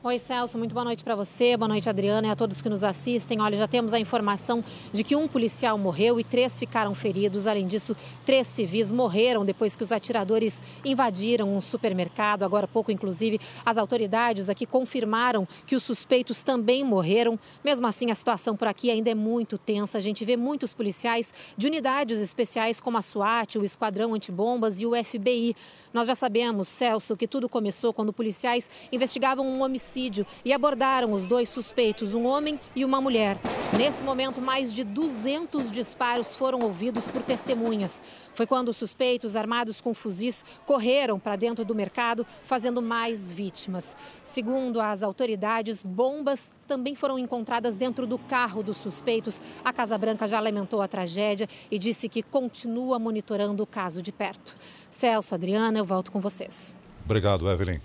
Oi, 0.04 0.18
Celso, 0.18 0.58
muito 0.58 0.74
boa 0.74 0.84
noite 0.84 1.04
para 1.04 1.16
você, 1.16 1.56
boa 1.56 1.68
noite, 1.68 1.88
Adriana, 1.88 2.26
e 2.26 2.32
a 2.32 2.36
todos 2.36 2.60
que 2.60 2.68
nos 2.68 2.84
assistem. 2.84 3.40
Olha, 3.40 3.56
já 3.56 3.68
temos 3.68 3.94
a 3.94 4.00
informação 4.00 4.64
de 4.92 5.04
que 5.04 5.16
um 5.16 5.28
policial 5.28 5.78
morreu 5.78 6.20
e 6.20 6.24
três 6.24 6.58
ficaram 6.58 6.96
feridos. 6.96 7.46
Além 7.46 7.68
disso, 7.68 7.96
três 8.26 8.48
civis 8.48 8.92
morreram 8.92 9.46
depois 9.46 9.76
que 9.76 9.84
os 9.84 9.92
atiradores 9.92 10.64
invadiram 10.84 11.56
um 11.56 11.62
supermercado. 11.62 12.42
Agora 12.42 12.66
há 12.66 12.68
pouco, 12.68 12.92
inclusive, 12.92 13.40
as 13.64 13.78
autoridades 13.78 14.50
aqui 14.50 14.66
confirmaram 14.66 15.48
que 15.68 15.76
os 15.76 15.84
suspeitos 15.84 16.42
também 16.42 16.84
morreram. 16.84 17.38
Mesmo 17.64 17.86
assim, 17.86 18.10
a 18.10 18.16
situação 18.16 18.58
por 18.58 18.68
aqui 18.68 18.90
ainda 18.90 19.12
é 19.12 19.16
muito 19.16 19.56
tensa. 19.56 20.00
A 20.00 20.02
gente 20.02 20.26
vê 20.26 20.36
muitos 20.36 20.74
policiais 20.74 21.32
de 21.56 21.68
unidades 21.68 22.20
especiais 22.20 22.80
como 22.80 22.98
a 22.98 23.04
SWAT, 23.04 23.60
o 23.60 23.64
Esquadrão 23.64 24.16
Antibombas 24.16 24.82
e 24.82 24.86
o 24.88 24.94
FBI. 24.96 25.56
Nós 25.94 26.08
já 26.08 26.16
sabemos, 26.16 26.70
Celso, 26.70 27.18
que 27.18 27.28
tudo 27.28 27.50
começou 27.50 27.94
quando 27.94 28.14
policiais 28.14 28.70
investigavam 28.92 29.46
um 29.46 29.62
homicídio 29.62 30.26
e 30.46 30.54
abordaram 30.54 31.12
os 31.12 31.26
dois 31.26 31.50
suspeitos, 31.50 32.14
um 32.14 32.26
homem 32.26 32.58
e 32.74 32.86
uma 32.86 33.02
mulher. 33.02 33.38
Nesse 33.78 34.04
momento, 34.04 34.42
mais 34.42 34.74
de 34.74 34.84
200 34.86 35.70
disparos 35.70 36.36
foram 36.36 36.60
ouvidos 36.60 37.08
por 37.08 37.22
testemunhas. 37.24 38.02
Foi 38.34 38.48
quando 38.48 38.70
os 38.70 38.78
suspeitos, 38.78 39.36
armados 39.36 39.82
com 39.82 39.94
fuzis, 39.94 40.46
correram 40.66 41.20
para 41.20 41.36
dentro 41.36 41.66
do 41.66 41.76
mercado, 41.76 42.26
fazendo 42.44 42.82
mais 42.82 43.32
vítimas. 43.32 43.96
Segundo 44.24 44.80
as 44.80 45.04
autoridades, 45.04 45.84
bombas 45.84 46.54
também 46.68 46.96
foram 46.96 47.20
encontradas 47.20 47.76
dentro 47.76 48.08
do 48.08 48.18
carro 48.18 48.64
dos 48.64 48.78
suspeitos. 48.78 49.42
A 49.64 49.74
Casa 49.74 49.98
Branca 49.98 50.26
já 50.26 50.40
lamentou 50.40 50.82
a 50.82 50.88
tragédia 50.88 51.48
e 51.70 51.78
disse 51.78 52.08
que 52.08 52.24
continua 52.24 52.98
monitorando 52.98 53.62
o 53.62 53.68
caso 53.68 54.02
de 54.02 54.12
perto. 54.12 54.58
Celso, 54.92 55.34
Adriana, 55.34 55.80
eu 55.80 55.86
volto 55.86 56.12
com 56.12 56.20
vocês. 56.20 56.76
Obrigado, 57.06 57.50
Evelyn. 57.50 57.80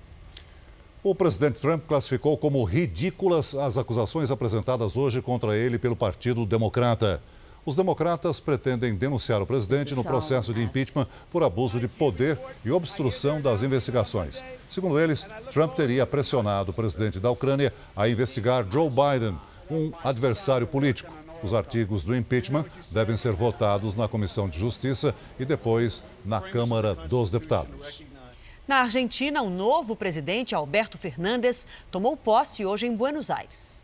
O 1.03 1.15
presidente 1.15 1.61
Trump 1.61 1.85
classificou 1.87 2.37
como 2.37 2.65
ridículas 2.65 3.55
as 3.55 3.79
acusações 3.79 4.31
apresentadas 4.31 4.97
hoje 4.97 5.23
contra 5.23 5.57
ele 5.57 5.79
pelo 5.79 5.95
Partido 5.95 6.45
Democrata. 6.45 7.23
Os 7.65 7.77
democratas 7.77 8.41
pretendem 8.41 8.95
denunciar 8.95 9.41
o 9.41 9.47
presidente 9.47 9.95
no 9.95 10.05
processo 10.05 10.53
de 10.53 10.63
impeachment 10.63 11.07
por 11.31 11.43
abuso 11.43 11.79
de 11.79 11.89
poder 11.89 12.39
e 12.65 12.71
obstrução 12.71 13.41
das 13.41 13.63
investigações. 13.63 14.43
Segundo 14.69 14.99
eles, 14.99 15.25
Trump 15.53 15.75
teria 15.75 16.07
pressionado 16.07 16.71
o 16.73 16.75
presidente 16.75 17.21
da 17.21 17.31
Ucrânia 17.31 17.73
a 17.95 18.09
investigar 18.09 18.67
Joe 18.71 18.91
Biden, 18.91 19.39
um 19.71 19.93
adversário 20.05 20.67
político. 20.67 21.13
Os 21.47 21.55
artigos 21.55 22.03
do 22.03 22.13
impeachment 22.13 22.65
devem 22.91 23.17
ser 23.17 23.31
votados 23.31 23.95
na 23.95 24.09
Comissão 24.09 24.49
de 24.49 24.59
Justiça 24.59 25.15
e 25.39 25.45
depois 25.45 26.03
na 26.25 26.41
Câmara 26.41 26.93
dos 26.93 27.31
Deputados. 27.31 28.03
Na 28.67 28.79
Argentina, 28.79 29.43
o 29.43 29.49
novo 29.49 29.95
presidente, 29.95 30.57
Alberto 30.57 30.99
Fernandes, 30.99 31.69
tomou 31.89 32.17
posse 32.17 32.67
hoje 32.67 32.89
em 32.89 32.97
Buenos 32.97 33.31
Aires. 33.31 33.81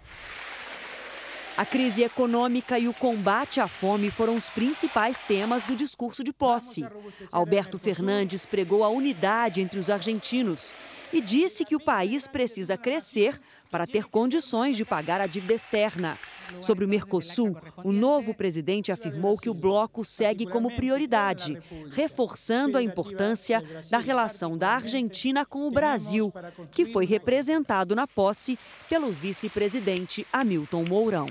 A 1.57 1.65
crise 1.65 2.03
econômica 2.03 2.81
e 2.81 2.89
o 2.89 2.95
combate 2.95 3.61
à 3.61 3.69
fome 3.69 4.11
foram 4.11 4.35
os 4.35 4.49
principais 4.49 5.21
temas 5.21 5.63
do 5.63 5.77
discurso 5.77 6.25
de 6.25 6.33
posse. 6.33 6.85
Alberto 7.31 7.79
Fernandes 7.79 8.45
pregou 8.45 8.83
a 8.83 8.89
unidade 8.89 9.61
entre 9.61 9.79
os 9.79 9.89
argentinos 9.89 10.75
e 11.13 11.21
disse 11.21 11.65
que 11.65 11.77
o 11.77 11.81
país 11.81 12.27
precisa 12.27 12.77
crescer 12.77 13.39
para 13.73 13.87
ter 13.87 14.05
condições 14.05 14.77
de 14.77 14.85
pagar 14.85 15.19
a 15.23 15.27
dívida 15.27 15.55
externa. 15.55 16.19
Sobre 16.61 16.85
o 16.85 16.89
Mercosul, 16.89 17.57
o 17.83 17.91
novo 17.91 18.35
presidente 18.35 18.93
afirmou 18.93 19.39
que 19.39 19.49
o 19.49 19.55
bloco 19.55 20.05
segue 20.05 20.47
como 20.47 20.71
prioridade, 20.77 21.59
reforçando 21.91 22.77
a 22.77 22.83
importância 22.83 23.65
da 23.91 23.97
relação 23.97 24.59
da 24.59 24.73
Argentina 24.73 25.47
com 25.47 25.67
o 25.67 25.71
Brasil, 25.71 26.31
que 26.71 26.85
foi 26.85 27.07
representado 27.07 27.97
na 27.97 28.07
posse 28.07 28.59
pelo 28.91 29.11
vice-presidente 29.11 30.27
Hamilton 30.31 30.85
Mourão. 30.85 31.27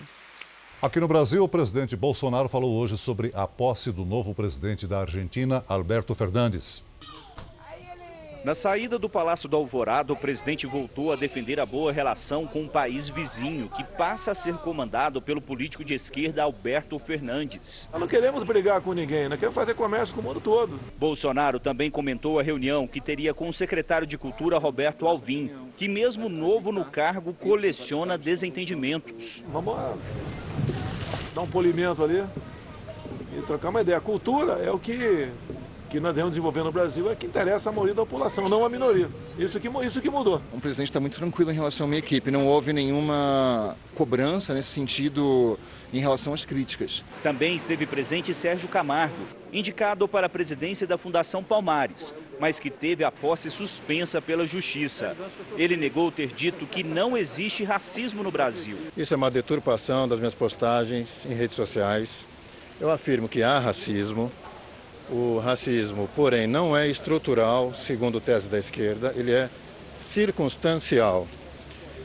Aqui 0.81 0.99
no 0.99 1.07
Brasil, 1.07 1.43
o 1.43 1.47
presidente 1.47 1.95
Bolsonaro 1.95 2.49
falou 2.49 2.75
hoje 2.75 2.97
sobre 2.97 3.31
a 3.35 3.45
posse 3.45 3.91
do 3.91 4.03
novo 4.03 4.33
presidente 4.33 4.87
da 4.87 5.01
Argentina, 5.01 5.63
Alberto 5.67 6.15
Fernandes. 6.15 6.83
Na 8.43 8.55
saída 8.55 8.97
do 8.97 9.07
Palácio 9.07 9.47
do 9.47 9.55
Alvorada, 9.55 10.11
o 10.11 10.15
presidente 10.15 10.65
voltou 10.65 11.13
a 11.13 11.15
defender 11.15 11.59
a 11.59 11.65
boa 11.65 11.91
relação 11.91 12.47
com 12.47 12.63
o 12.63 12.67
país 12.67 13.07
vizinho, 13.07 13.69
que 13.69 13.83
passa 13.83 14.31
a 14.31 14.33
ser 14.33 14.55
comandado 14.55 15.21
pelo 15.21 15.39
político 15.39 15.85
de 15.85 15.93
esquerda 15.93 16.41
Alberto 16.41 16.97
Fernandes. 16.97 17.87
Nós 17.91 18.01
não 18.01 18.07
queremos 18.07 18.41
brigar 18.41 18.81
com 18.81 18.93
ninguém, 18.93 19.29
nós 19.29 19.37
queremos 19.37 19.53
fazer 19.53 19.75
comércio 19.75 20.15
com 20.15 20.21
o 20.21 20.23
mundo 20.23 20.41
todo. 20.41 20.79
Bolsonaro 20.97 21.59
também 21.59 21.91
comentou 21.91 22.39
a 22.39 22.43
reunião 22.43 22.87
que 22.87 22.99
teria 22.99 23.31
com 23.31 23.47
o 23.47 23.53
secretário 23.53 24.07
de 24.07 24.17
Cultura 24.17 24.57
Roberto 24.57 25.05
Alvim, 25.05 25.51
que 25.77 25.87
mesmo 25.87 26.27
novo 26.27 26.71
no 26.71 26.83
cargo 26.83 27.35
coleciona 27.35 28.17
desentendimentos. 28.17 29.43
Vamos 29.53 29.75
dar 31.35 31.41
um 31.41 31.47
polimento 31.47 32.03
ali 32.03 32.23
e 33.37 33.41
trocar 33.43 33.69
uma 33.69 33.81
ideia. 33.81 33.99
A 33.99 34.01
cultura 34.01 34.53
é 34.53 34.71
o 34.71 34.79
que 34.79 35.29
que 35.91 35.99
nós 35.99 36.13
devemos 36.13 36.31
desenvolver 36.31 36.63
no 36.63 36.71
Brasil 36.71 37.11
é 37.11 37.15
que 37.15 37.25
interessa 37.25 37.69
a 37.69 37.73
maioria 37.73 37.93
da 37.93 38.05
população, 38.05 38.47
não 38.47 38.63
a 38.63 38.69
minoria. 38.69 39.09
Isso 39.37 39.59
que, 39.59 39.67
isso 39.85 40.01
que 40.01 40.09
mudou. 40.09 40.41
O 40.53 40.61
presidente 40.61 40.87
está 40.87 41.01
muito 41.01 41.17
tranquilo 41.17 41.51
em 41.51 41.53
relação 41.53 41.85
à 41.85 41.89
minha 41.89 41.99
equipe. 41.99 42.31
Não 42.31 42.47
houve 42.47 42.71
nenhuma 42.71 43.75
cobrança 43.93 44.53
nesse 44.53 44.69
sentido 44.69 45.59
em 45.93 45.99
relação 45.99 46.33
às 46.33 46.45
críticas. 46.45 47.03
Também 47.21 47.57
esteve 47.57 47.85
presente 47.85 48.33
Sérgio 48.33 48.69
Camargo, 48.69 49.17
indicado 49.51 50.07
para 50.07 50.27
a 50.27 50.29
presidência 50.29 50.87
da 50.87 50.97
Fundação 50.97 51.43
Palmares, 51.43 52.15
mas 52.39 52.57
que 52.57 52.69
teve 52.69 53.03
a 53.03 53.11
posse 53.11 53.51
suspensa 53.51 54.21
pela 54.21 54.47
Justiça. 54.47 55.17
Ele 55.57 55.75
negou 55.75 56.09
ter 56.09 56.27
dito 56.27 56.65
que 56.65 56.85
não 56.85 57.17
existe 57.17 57.65
racismo 57.65 58.23
no 58.23 58.31
Brasil. 58.31 58.77
Isso 58.95 59.13
é 59.13 59.17
uma 59.17 59.29
deturpação 59.29 60.07
das 60.07 60.19
minhas 60.19 60.33
postagens 60.33 61.25
em 61.25 61.33
redes 61.33 61.57
sociais. 61.57 62.25
Eu 62.79 62.89
afirmo 62.89 63.27
que 63.27 63.43
há 63.43 63.59
racismo, 63.59 64.31
o 65.11 65.39
racismo, 65.39 66.09
porém, 66.15 66.47
não 66.47 66.75
é 66.75 66.87
estrutural, 66.87 67.73
segundo 67.75 68.21
tese 68.21 68.49
da 68.49 68.57
esquerda, 68.57 69.13
ele 69.15 69.31
é 69.31 69.49
circunstancial. 69.99 71.27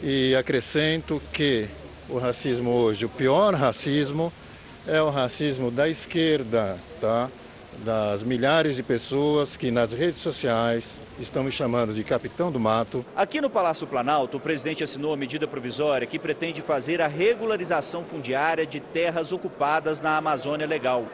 E 0.03 0.35
acrescento 0.35 1.23
que 1.33 1.69
o 2.09 2.19
racismo 2.19 2.71
hoje, 2.71 3.05
o 3.05 3.09
pior 3.09 3.55
racismo, 3.55 4.33
é 4.87 5.00
o 5.00 5.09
racismo 5.09 5.71
da 5.71 5.89
esquerda, 5.89 6.76
tá? 7.00 7.30
das 7.85 8.23
milhares 8.23 8.76
de 8.76 8.83
pessoas 8.83 9.57
que 9.57 9.71
nas 9.71 9.93
redes 9.93 10.17
sociais 10.17 11.00
estão 11.21 11.45
me 11.45 11.52
chamando 11.52 11.93
de 11.93 12.02
capitão 12.02 12.50
do 12.50 12.59
mato. 12.59 13.04
Aqui 13.15 13.41
no 13.41 13.50
Palácio 13.50 13.87
Planalto, 13.87 14.39
o 14.39 14.41
presidente 14.41 14.83
assinou 14.83 15.13
a 15.13 15.17
medida 15.17 15.47
provisória 15.47 16.07
que 16.07 16.19
pretende 16.19 16.63
fazer 16.63 17.02
a 17.02 17.07
regularização 17.07 18.02
fundiária 18.02 18.65
de 18.65 18.80
terras 18.80 19.30
ocupadas 19.30 20.00
na 20.00 20.17
Amazônia 20.17 20.67
Legal 20.67 21.04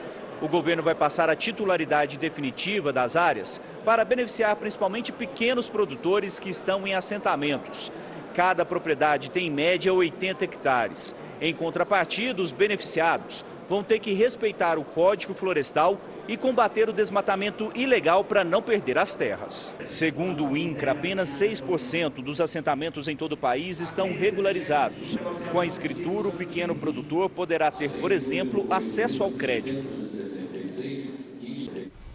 o 0.43 0.49
governo 0.49 0.83
vai 0.83 0.95
passar 0.95 1.31
a 1.31 1.37
titularidade 1.37 2.19
definitiva 2.19 2.93
das 2.93 3.15
áreas 3.15 3.63
para 3.85 4.05
beneficiar 4.05 4.57
principalmente 4.57 5.13
pequenos 5.13 5.69
produtores 5.69 6.41
que 6.41 6.51
estão 6.51 6.85
em 6.87 6.95
assentamentos. 6.95 7.93
Cada 8.35 8.65
propriedade 8.65 9.31
tem 9.31 9.47
em 9.47 9.51
média 9.51 9.93
80 9.93 10.45
hectares. 10.45 11.15
Em 11.41 11.55
contrapartida, 11.55 12.43
os 12.43 12.51
beneficiados 12.51 13.45
vão 13.69 13.85
ter 13.85 14.01
que 14.01 14.13
respeitar 14.13 14.79
o 14.79 14.85
Código 14.85 15.33
Florestal 15.33 15.99
e 16.27 16.37
combater 16.37 16.89
o 16.89 16.93
desmatamento 16.93 17.71
ilegal 17.75 18.25
para 18.25 18.43
não 18.43 18.63
perder 18.63 18.99
as 18.99 19.15
terras. 19.15 19.75
Segundo 19.87 20.47
o 20.47 20.57
INCRA, 20.57 20.93
apenas 20.93 21.29
6% 21.31 22.23
dos 22.23 22.41
assentamentos 22.41 23.07
em 23.07 23.17
todo 23.17 23.33
o 23.33 23.37
país 23.37 23.81
estão 23.81 24.13
regularizados. 24.13 25.19
Com 25.53 25.61
a 25.61 25.67
escritura, 25.67 26.29
o 26.29 26.33
pequeno 26.33 26.75
produtor 26.75 27.29
poderá 27.29 27.71
ter, 27.71 27.91
por 27.91 28.11
exemplo, 28.11 28.67
acesso 28.71 29.23
ao 29.23 29.31
crédito. 29.31 30.02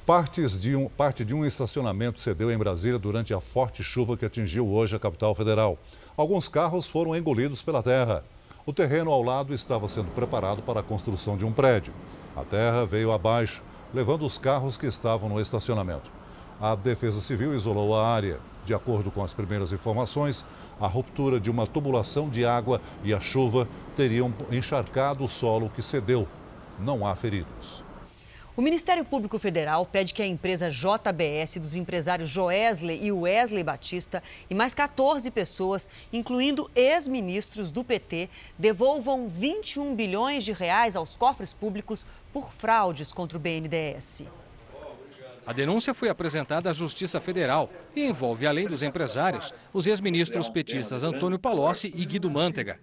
Partes 0.08 0.58
de 0.58 0.74
um, 0.74 0.88
parte 0.88 1.26
de 1.26 1.36
um 1.36 1.46
estacionamento 1.46 2.22
cedeu 2.22 2.50
em 2.50 2.58
Brasília 2.58 2.98
durante 2.98 3.34
a 3.34 3.42
forte 3.42 3.84
chuva 3.84 4.16
que 4.16 4.26
atingiu 4.26 4.66
hoje 4.66 4.96
a 4.96 5.00
capital 5.00 5.36
federal. 5.36 5.78
Alguns 6.16 6.48
carros 6.48 6.88
foram 6.88 7.14
engolidos 7.14 7.62
pela 7.62 7.84
terra. 7.84 8.24
O 8.66 8.72
terreno 8.72 9.12
ao 9.12 9.22
lado 9.22 9.54
estava 9.54 9.90
sendo 9.90 10.10
preparado 10.16 10.62
para 10.62 10.80
a 10.80 10.84
construção 10.84 11.36
de 11.36 11.44
um 11.44 11.52
prédio. 11.52 11.94
A 12.38 12.46
terra 12.46 12.86
veio 12.86 13.12
abaixo, 13.12 13.62
levando 13.94 14.26
os 14.26 14.38
carros 14.38 14.78
que 14.78 14.86
estavam 14.86 15.28
no 15.28 15.42
estacionamento. 15.42 16.10
A 16.58 16.74
Defesa 16.74 17.20
Civil 17.20 17.54
isolou 17.54 17.94
a 17.94 18.08
área. 18.08 18.40
De 18.64 18.74
acordo 18.74 19.12
com 19.12 19.22
as 19.22 19.34
primeiras 19.34 19.74
informações, 19.74 20.46
a 20.80 20.88
ruptura 20.88 21.38
de 21.38 21.52
uma 21.52 21.68
tubulação 21.68 22.30
de 22.30 22.46
água 22.46 22.80
e 23.04 23.14
a 23.14 23.20
chuva 23.20 23.68
teriam 23.94 24.34
encharcado 24.50 25.26
o 25.26 25.28
solo 25.28 25.70
que 25.70 25.82
cedeu. 25.82 26.26
Não 26.80 27.06
há 27.06 27.14
feridos. 27.14 27.87
O 28.58 28.62
Ministério 28.64 29.06
Público 29.06 29.38
Federal 29.38 29.86
pede 29.86 30.16
que 30.16 30.22
a 30.24 30.26
empresa 30.26 30.72
JBS 30.72 31.58
dos 31.58 31.76
empresários 31.76 32.28
Joesley 32.28 33.06
e 33.06 33.12
Wesley 33.12 33.64
Batista 33.64 34.24
e 34.50 34.56
mais 34.56 34.74
14 34.74 35.30
pessoas, 35.30 35.92
incluindo 36.12 36.68
ex-ministros 36.76 37.70
do 37.70 37.84
PT, 37.84 38.28
devolvam 38.58 39.30
21 39.30 39.94
bilhões 39.94 40.44
de 40.44 40.54
reais 40.54 40.96
aos 40.96 41.16
cofres 41.16 41.54
públicos 41.54 42.04
por 42.34 42.52
fraudes 42.52 43.14
contra 43.14 43.38
o 43.38 43.40
BNDES. 43.40 44.26
A 45.46 45.54
denúncia 45.54 45.94
foi 45.94 46.10
apresentada 46.10 46.72
à 46.72 46.74
Justiça 46.74 47.22
Federal 47.22 47.70
e 47.96 48.08
envolve, 48.08 48.48
além 48.48 48.66
dos 48.66 48.82
empresários, 48.82 49.54
os 49.72 49.86
ex-ministros 49.86 50.50
petistas 50.50 51.04
Antônio 51.04 51.38
Palocci 51.38 51.94
e 51.96 52.04
Guido 52.04 52.28
Mantega. 52.28 52.80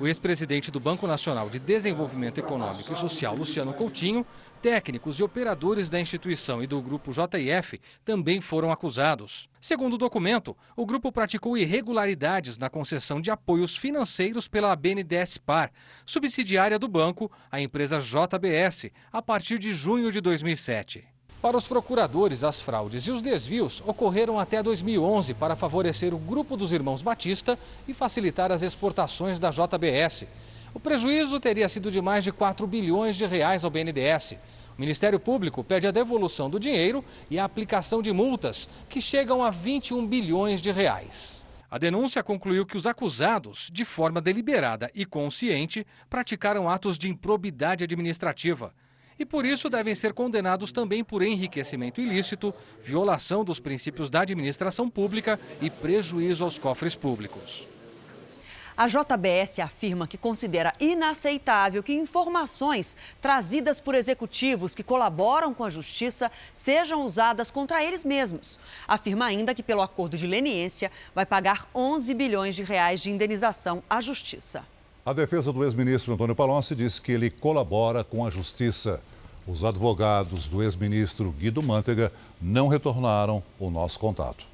O 0.00 0.06
ex-presidente 0.08 0.70
do 0.70 0.80
Banco 0.80 1.06
Nacional 1.06 1.48
de 1.48 1.58
Desenvolvimento 1.58 2.38
Econômico 2.38 2.92
e 2.92 2.96
Social, 2.96 3.36
Luciano 3.36 3.72
Coutinho, 3.72 4.26
técnicos 4.60 5.20
e 5.20 5.22
operadores 5.22 5.88
da 5.88 6.00
instituição 6.00 6.62
e 6.62 6.66
do 6.66 6.82
grupo 6.82 7.12
JIF 7.12 7.80
também 8.04 8.40
foram 8.40 8.72
acusados. 8.72 9.48
Segundo 9.60 9.94
o 9.94 9.98
documento, 9.98 10.56
o 10.76 10.84
grupo 10.84 11.12
praticou 11.12 11.56
irregularidades 11.56 12.58
na 12.58 12.68
concessão 12.68 13.20
de 13.20 13.30
apoios 13.30 13.76
financeiros 13.76 14.48
pela 14.48 14.74
BNDES 14.74 15.38
Par, 15.38 15.70
subsidiária 16.04 16.78
do 16.78 16.88
banco, 16.88 17.30
à 17.50 17.60
empresa 17.60 18.00
JBS, 18.00 18.90
a 19.12 19.22
partir 19.22 19.58
de 19.58 19.74
junho 19.74 20.10
de 20.10 20.20
2007. 20.20 21.17
Para 21.40 21.56
os 21.56 21.68
procuradores, 21.68 22.42
as 22.42 22.60
fraudes 22.60 23.06
e 23.06 23.12
os 23.12 23.22
desvios 23.22 23.80
ocorreram 23.86 24.40
até 24.40 24.60
2011 24.60 25.34
para 25.34 25.54
favorecer 25.54 26.12
o 26.12 26.18
grupo 26.18 26.56
dos 26.56 26.72
irmãos 26.72 27.00
Batista 27.00 27.56
e 27.86 27.94
facilitar 27.94 28.50
as 28.50 28.60
exportações 28.60 29.38
da 29.38 29.50
JBS. 29.50 30.26
O 30.74 30.80
prejuízo 30.80 31.38
teria 31.38 31.68
sido 31.68 31.92
de 31.92 32.02
mais 32.02 32.24
de 32.24 32.32
4 32.32 32.66
bilhões 32.66 33.14
de 33.14 33.24
reais 33.24 33.62
ao 33.62 33.70
BNDES. 33.70 34.32
O 34.76 34.80
Ministério 34.80 35.20
Público 35.20 35.62
pede 35.62 35.86
a 35.86 35.92
devolução 35.92 36.50
do 36.50 36.58
dinheiro 36.58 37.04
e 37.30 37.38
a 37.38 37.44
aplicação 37.44 38.02
de 38.02 38.12
multas, 38.12 38.68
que 38.88 39.00
chegam 39.00 39.40
a 39.40 39.48
21 39.48 40.04
bilhões 40.04 40.60
de 40.60 40.72
reais. 40.72 41.46
A 41.70 41.78
denúncia 41.78 42.20
concluiu 42.20 42.66
que 42.66 42.76
os 42.76 42.86
acusados, 42.86 43.70
de 43.72 43.84
forma 43.84 44.20
deliberada 44.20 44.90
e 44.92 45.06
consciente, 45.06 45.86
praticaram 46.10 46.68
atos 46.68 46.98
de 46.98 47.08
improbidade 47.08 47.84
administrativa 47.84 48.74
e 49.18 49.24
por 49.24 49.44
isso 49.44 49.68
devem 49.68 49.94
ser 49.94 50.12
condenados 50.12 50.72
também 50.72 51.02
por 51.02 51.22
enriquecimento 51.22 52.00
ilícito, 52.00 52.54
violação 52.82 53.44
dos 53.44 53.58
princípios 53.58 54.08
da 54.10 54.20
administração 54.20 54.88
pública 54.88 55.38
e 55.60 55.68
prejuízo 55.68 56.44
aos 56.44 56.58
cofres 56.58 56.94
públicos. 56.94 57.66
A 58.78 58.86
JBS 58.86 59.58
afirma 59.58 60.06
que 60.06 60.16
considera 60.16 60.72
inaceitável 60.78 61.82
que 61.82 61.92
informações 61.92 62.96
trazidas 63.20 63.80
por 63.80 63.92
executivos 63.96 64.72
que 64.72 64.84
colaboram 64.84 65.52
com 65.52 65.64
a 65.64 65.70
justiça 65.70 66.30
sejam 66.54 67.02
usadas 67.02 67.50
contra 67.50 67.82
eles 67.82 68.04
mesmos. 68.04 68.60
Afirma 68.86 69.26
ainda 69.26 69.52
que, 69.52 69.64
pelo 69.64 69.82
acordo 69.82 70.16
de 70.16 70.28
leniência, 70.28 70.92
vai 71.12 71.26
pagar 71.26 71.68
11 71.74 72.14
bilhões 72.14 72.54
de 72.54 72.62
reais 72.62 73.00
de 73.00 73.10
indenização 73.10 73.82
à 73.90 74.00
justiça. 74.00 74.64
A 75.08 75.14
defesa 75.14 75.50
do 75.50 75.64
ex-ministro 75.64 76.12
Antônio 76.12 76.36
Palocci 76.36 76.74
diz 76.74 76.98
que 76.98 77.12
ele 77.12 77.30
colabora 77.30 78.04
com 78.04 78.26
a 78.26 78.28
justiça. 78.28 79.00
Os 79.46 79.64
advogados 79.64 80.46
do 80.48 80.62
ex-ministro 80.62 81.30
Guido 81.30 81.62
Mantega 81.62 82.12
não 82.38 82.68
retornaram 82.68 83.42
o 83.58 83.70
nosso 83.70 83.98
contato. 83.98 84.44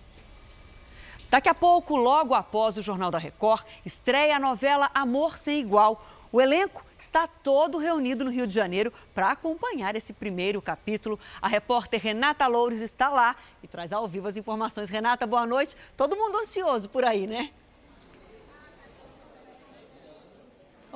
Daqui 1.29 1.49
a 1.49 1.55
pouco, 1.57 1.97
logo 1.97 2.35
após 2.35 2.77
o 2.77 2.83
Jornal 2.83 3.11
da 3.11 3.19
Record, 3.19 3.65
estreia 3.85 4.37
a 4.37 4.39
novela 4.39 4.89
Amor 4.95 5.37
Sem 5.37 5.59
Igual. 5.59 6.01
O 6.31 6.41
elenco 6.41 6.87
está 6.97 7.27
todo 7.27 7.79
reunido 7.79 8.25
no 8.25 8.31
Rio 8.31 8.47
de 8.47 8.55
Janeiro 8.55 8.93
para 9.13 9.33
acompanhar 9.33 9.97
esse 9.97 10.13
primeiro 10.13 10.63
capítulo. 10.63 11.19
A 11.43 11.49
repórter 11.49 12.01
Renata 12.01 12.47
Loures 12.47 12.81
está 12.81 13.09
lá 13.09 13.35
e 13.61 13.67
traz 13.67 13.93
ao 13.93 14.07
vivo 14.07 14.29
as 14.29 14.37
informações. 14.37 14.89
Renata, 14.89 15.27
boa 15.27 15.49
noite. 15.49 15.77
Todo 15.97 16.15
mundo 16.15 16.39
ansioso 16.39 16.89
por 16.89 17.05
aí, 17.05 17.27
né? 17.27 17.51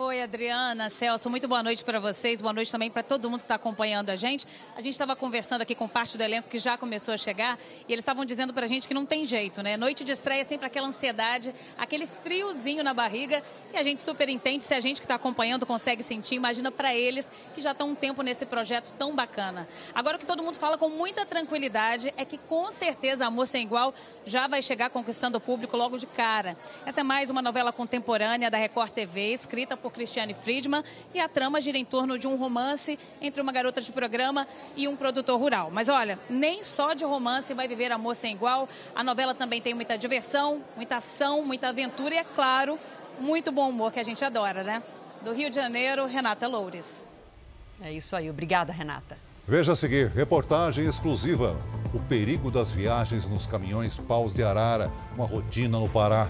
Oi, 0.00 0.22
Adriana, 0.22 0.88
Celso, 0.90 1.28
muito 1.28 1.48
boa 1.48 1.61
noite 1.61 1.84
para 1.84 1.98
vocês, 1.98 2.40
boa 2.40 2.52
noite 2.52 2.70
também 2.70 2.88
para 2.88 3.02
todo 3.02 3.28
mundo 3.28 3.40
que 3.40 3.46
está 3.46 3.56
acompanhando 3.56 4.11
a 4.11 4.14
gente. 4.14 4.46
A 4.76 4.80
gente 4.80 4.92
estava 4.92 5.16
conversando 5.16 5.62
aqui 5.62 5.74
com 5.74 5.88
parte 5.88 6.16
do 6.16 6.22
elenco 6.22 6.48
que 6.48 6.56
já 6.56 6.78
começou 6.78 7.14
a 7.14 7.18
chegar 7.18 7.58
e 7.88 7.92
eles 7.92 8.04
estavam 8.04 8.24
dizendo 8.24 8.54
para 8.54 8.64
a 8.64 8.68
gente 8.68 8.87
que 8.87 8.94
não 8.94 9.04
tem 9.04 9.24
jeito, 9.24 9.61
né? 9.61 9.76
Noite 9.76 10.04
de 10.04 10.12
estreia 10.12 10.42
é 10.42 10.44
sempre 10.44 10.68
aquela 10.68 10.87
ansiedade, 10.87 11.52
aquele 11.76 12.06
friozinho 12.06 12.84
na 12.84 12.94
barriga 12.94 13.42
e 13.74 13.76
a 13.76 13.82
gente 13.82 14.00
super 14.00 14.28
entende, 14.28 14.62
se 14.62 14.72
a 14.72 14.78
gente 14.78 15.00
que 15.00 15.04
está 15.04 15.16
acompanhando 15.16 15.66
consegue 15.66 16.04
sentir, 16.04 16.37
imagina 16.37 16.70
para 16.70 16.94
eles 16.94 17.28
que 17.52 17.61
já 17.61 17.72
estão 17.72 17.88
um 17.88 17.94
tempo 17.96 18.22
nesse 18.22 18.46
projeto 18.46 18.92
tão 18.96 19.16
bacana. 19.16 19.66
Agora 19.92 20.16
o 20.16 20.20
que 20.20 20.26
todo 20.26 20.44
mundo 20.44 20.58
fala 20.58 20.78
com 20.78 20.88
muita 20.88 21.26
tranquilidade 21.26 22.14
é 22.16 22.24
que 22.24 22.38
com 22.38 22.70
certeza 22.70 23.26
Amor 23.26 23.48
Sem 23.48 23.64
Igual 23.64 23.92
já 24.24 24.46
vai 24.46 24.62
chegar 24.62 24.90
conquistando 24.90 25.38
o 25.38 25.40
público 25.40 25.76
logo 25.76 25.98
de 25.98 26.06
cara. 26.06 26.56
Essa 26.87 27.00
é 27.00 27.02
mais 27.02 27.30
uma 27.30 27.42
novela 27.42 27.72
contemporânea 27.72 28.48
da 28.48 28.58
Record 28.58 28.92
TV, 28.92 29.32
escrita 29.32 29.76
por 29.76 29.88
por 29.88 29.92
Cristiane 29.92 30.35
Friedman 30.35 30.85
e 31.14 31.20
a 31.20 31.29
trama 31.29 31.61
gira 31.61 31.79
em 31.79 31.85
torno 31.85 32.18
de 32.18 32.27
um 32.27 32.37
romance 32.37 32.98
entre 33.20 33.40
uma 33.40 33.51
garota 33.51 33.81
de 33.81 33.90
programa 33.90 34.46
e 34.77 34.87
um 34.87 34.94
produtor 34.94 35.40
rural. 35.40 35.70
Mas 35.72 35.88
olha, 35.88 36.18
nem 36.29 36.62
só 36.62 36.92
de 36.92 37.05
romance 37.05 37.55
vai 37.55 37.66
viver 37.66 37.90
Amor 37.90 38.14
Sem 38.14 38.35
Igual. 38.35 38.68
A 38.94 39.03
novela 39.03 39.35
também 39.35 39.62
tem 39.62 39.72
muita 39.72 39.96
diversão, 39.96 40.62
muita 40.77 40.96
ação, 40.96 41.42
muita 41.44 41.68
aventura 41.68 42.14
e, 42.14 42.18
é 42.18 42.24
claro, 42.24 42.79
muito 43.18 43.51
bom 43.51 43.70
humor 43.70 43.90
que 43.90 43.98
a 43.98 44.05
gente 44.05 44.22
adora, 44.24 44.62
né? 44.62 44.83
Do 45.22 45.33
Rio 45.33 45.48
de 45.48 45.57
Janeiro, 45.57 46.07
Renata 46.07 46.46
Loures. 46.46 47.05
É 47.81 47.90
isso 47.90 48.14
aí. 48.14 48.29
Obrigada, 48.29 48.72
Renata. 48.72 49.16
Veja 49.46 49.72
a 49.72 49.77
seguir, 49.77 50.09
reportagem 50.09 50.85
exclusiva. 50.85 51.57
O 51.94 51.98
perigo 51.98 52.51
das 52.51 52.70
viagens 52.70 53.27
nos 53.27 53.46
caminhões 53.46 53.98
paus 53.98 54.35
de 54.35 54.42
arara, 54.42 54.92
uma 55.14 55.24
rotina 55.27 55.79
no 55.79 55.88
Pará. 55.88 56.29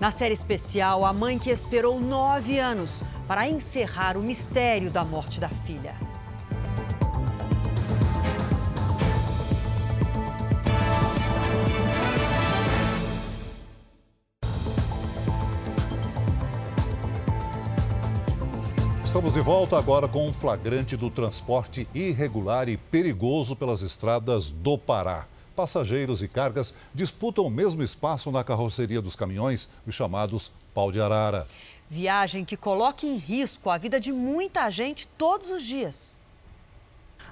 Na 0.00 0.10
série 0.10 0.34
especial, 0.34 1.04
a 1.04 1.12
mãe 1.12 1.38
que 1.38 1.50
esperou 1.50 2.00
nove 2.00 2.58
anos 2.58 3.02
para 3.28 3.48
encerrar 3.48 4.16
o 4.16 4.22
mistério 4.22 4.90
da 4.90 5.04
morte 5.04 5.38
da 5.38 5.48
filha. 5.48 5.94
Estamos 19.04 19.34
de 19.34 19.40
volta 19.40 19.78
agora 19.78 20.08
com 20.08 20.26
um 20.26 20.32
flagrante 20.32 20.96
do 20.96 21.08
transporte 21.08 21.88
irregular 21.94 22.68
e 22.68 22.76
perigoso 22.76 23.54
pelas 23.54 23.80
estradas 23.80 24.50
do 24.50 24.76
Pará 24.76 25.28
passageiros 25.54 26.22
e 26.22 26.28
cargas 26.28 26.74
disputam 26.94 27.46
o 27.46 27.50
mesmo 27.50 27.82
espaço 27.82 28.30
na 28.30 28.44
carroceria 28.44 29.00
dos 29.00 29.16
caminhões, 29.16 29.68
os 29.86 29.94
chamados 29.94 30.52
pau 30.74 30.90
de 30.90 31.00
arara. 31.00 31.46
Viagem 31.88 32.44
que 32.44 32.56
coloca 32.56 33.06
em 33.06 33.16
risco 33.16 33.70
a 33.70 33.78
vida 33.78 34.00
de 34.00 34.12
muita 34.12 34.70
gente 34.70 35.06
todos 35.16 35.50
os 35.50 35.62
dias. 35.62 36.18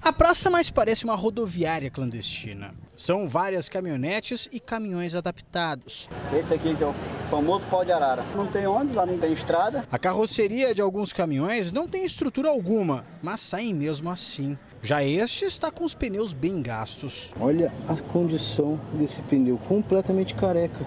A 0.00 0.12
praça 0.12 0.50
mais 0.50 0.68
parece 0.68 1.04
uma 1.04 1.14
rodoviária 1.14 1.90
clandestina. 1.90 2.74
São 2.96 3.28
várias 3.28 3.68
caminhonetes 3.68 4.48
e 4.50 4.58
caminhões 4.58 5.14
adaptados. 5.14 6.08
Esse 6.36 6.54
aqui 6.54 6.74
que 6.74 6.82
é 6.82 6.86
o 6.86 6.94
famoso 7.30 7.64
pau 7.66 7.84
de 7.84 7.92
arara. 7.92 8.24
Não 8.34 8.46
tem 8.46 8.66
onde, 8.66 8.94
lá 8.94 9.06
não 9.06 9.18
tem 9.18 9.32
estrada. 9.32 9.86
A 9.90 9.98
carroceria 9.98 10.74
de 10.74 10.80
alguns 10.80 11.12
caminhões 11.12 11.70
não 11.70 11.86
tem 11.86 12.04
estrutura 12.04 12.48
alguma, 12.48 13.04
mas 13.22 13.40
saem 13.40 13.74
mesmo 13.74 14.10
assim. 14.10 14.58
Já 14.84 15.04
este 15.04 15.44
está 15.44 15.70
com 15.70 15.84
os 15.84 15.94
pneus 15.94 16.32
bem 16.32 16.60
gastos. 16.60 17.32
Olha 17.38 17.72
a 17.88 17.94
condição 17.94 18.80
desse 18.94 19.22
pneu, 19.22 19.56
completamente 19.68 20.34
careca. 20.34 20.84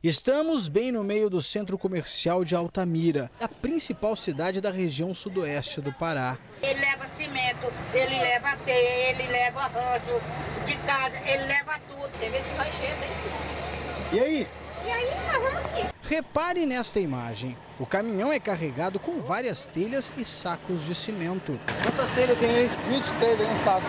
Estamos 0.00 0.68
bem 0.68 0.92
no 0.92 1.02
meio 1.02 1.28
do 1.28 1.42
centro 1.42 1.76
comercial 1.76 2.44
de 2.44 2.54
Altamira, 2.54 3.28
a 3.40 3.48
principal 3.48 4.14
cidade 4.14 4.60
da 4.60 4.70
região 4.70 5.12
sudoeste 5.12 5.80
do 5.80 5.92
Pará. 5.92 6.38
Ele 6.62 6.78
leva 6.78 7.08
cimento, 7.16 7.66
ele 7.92 8.16
leva 8.16 8.56
teia, 8.64 9.10
ele 9.10 9.26
leva 9.26 9.60
arranjo 9.62 10.20
de 10.64 10.76
casa, 10.86 11.16
ele 11.26 11.44
leva 11.44 11.80
tudo. 11.88 12.10
Tem 12.20 12.30
vezes 12.30 12.46
que 12.46 12.56
vai 12.56 12.70
cheio, 12.70 12.94
tem 13.00 13.08
sim. 13.08 14.16
E 14.16 14.20
aí? 14.20 14.48
E 14.86 14.88
aí, 14.88 15.08
arranque. 15.28 15.91
Repare 16.02 16.66
nesta 16.66 16.98
imagem. 17.00 17.56
O 17.78 17.86
caminhão 17.86 18.32
é 18.32 18.38
carregado 18.38 18.98
com 18.98 19.20
várias 19.20 19.66
telhas 19.66 20.12
e 20.16 20.24
sacos 20.24 20.84
de 20.84 20.94
cimento. 20.94 21.58
Quantas 21.82 22.10
telhas 22.14 22.38
tem 22.38 22.50
aí? 22.50 22.70
20 22.88 23.04
telhas 23.18 23.48
em 23.48 23.64
saco. 23.64 23.86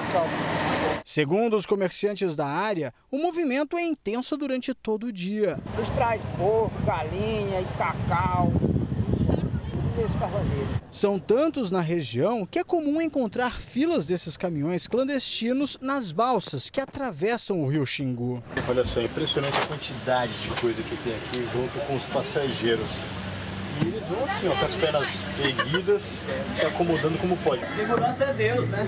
Segundo 1.03 1.57
os 1.57 1.65
comerciantes 1.65 2.35
da 2.35 2.45
área, 2.45 2.93
o 3.11 3.17
movimento 3.17 3.77
é 3.77 3.81
intenso 3.81 4.37
durante 4.37 4.73
todo 4.73 5.07
o 5.07 5.11
dia. 5.11 5.59
Eles 5.75 5.89
trazem 5.89 6.25
porco, 6.37 6.71
galinha 6.85 7.59
e 7.59 7.67
cacau. 7.77 8.53
São 10.89 11.19
tantos 11.19 11.71
na 11.71 11.81
região 11.81 12.45
que 12.45 12.59
é 12.59 12.63
comum 12.63 13.01
encontrar 13.01 13.59
filas 13.59 14.05
desses 14.05 14.37
caminhões 14.37 14.87
clandestinos 14.87 15.77
nas 15.81 16.11
balsas 16.11 16.69
que 16.69 16.79
atravessam 16.79 17.63
o 17.63 17.67
rio 17.67 17.85
Xingu. 17.85 18.43
Olha 18.67 18.85
só, 18.85 19.01
impressionante 19.01 19.57
a 19.57 19.65
quantidade 19.65 20.33
de 20.41 20.49
coisa 20.61 20.83
que 20.83 20.95
tem 20.97 21.15
aqui 21.15 21.47
junto 21.51 21.79
com 21.87 21.95
os 21.95 22.05
passageiros. 22.07 22.89
E 23.83 23.87
eles 23.87 24.07
vão 24.07 24.23
assim, 24.25 24.47
ó, 24.47 24.55
com 24.55 24.65
as 24.65 24.75
pernas 24.75 25.23
erguidas, 25.39 26.23
se 26.55 26.65
acomodando 26.65 27.17
como 27.17 27.35
pode. 27.37 27.61
Segurança 27.75 28.25
é 28.25 28.33
Deus, 28.33 28.69
né? 28.69 28.85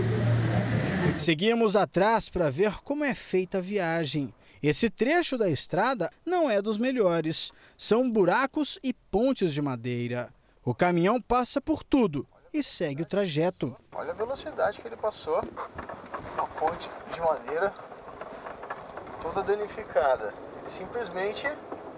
Seguimos 1.17 1.75
atrás 1.75 2.29
para 2.29 2.49
ver 2.49 2.81
como 2.83 3.03
é 3.03 3.15
feita 3.15 3.59
a 3.59 3.61
viagem. 3.61 4.33
Esse 4.61 4.89
trecho 4.89 5.37
da 5.37 5.49
estrada 5.49 6.09
não 6.25 6.49
é 6.49 6.61
dos 6.61 6.77
melhores. 6.77 7.51
São 7.77 8.09
buracos 8.09 8.79
e 8.83 8.93
pontes 8.93 9.53
de 9.53 9.61
madeira. 9.61 10.29
O 10.67 10.73
caminhão 10.73 11.21
passa 11.21 11.61
por 11.61 11.83
tudo 11.83 12.27
e 12.51 12.63
segue 12.63 13.03
o 13.03 13.05
trajeto. 13.05 13.77
Olha 13.93 14.09
a 14.09 14.15
velocidade 14.15 14.81
que 14.81 14.87
ele 14.87 14.97
passou. 14.97 15.43
Uma 16.33 16.47
ponte 16.59 16.89
de 17.13 17.21
madeira 17.21 17.71
toda 19.21 19.43
danificada. 19.43 20.33
Simplesmente 20.65 21.47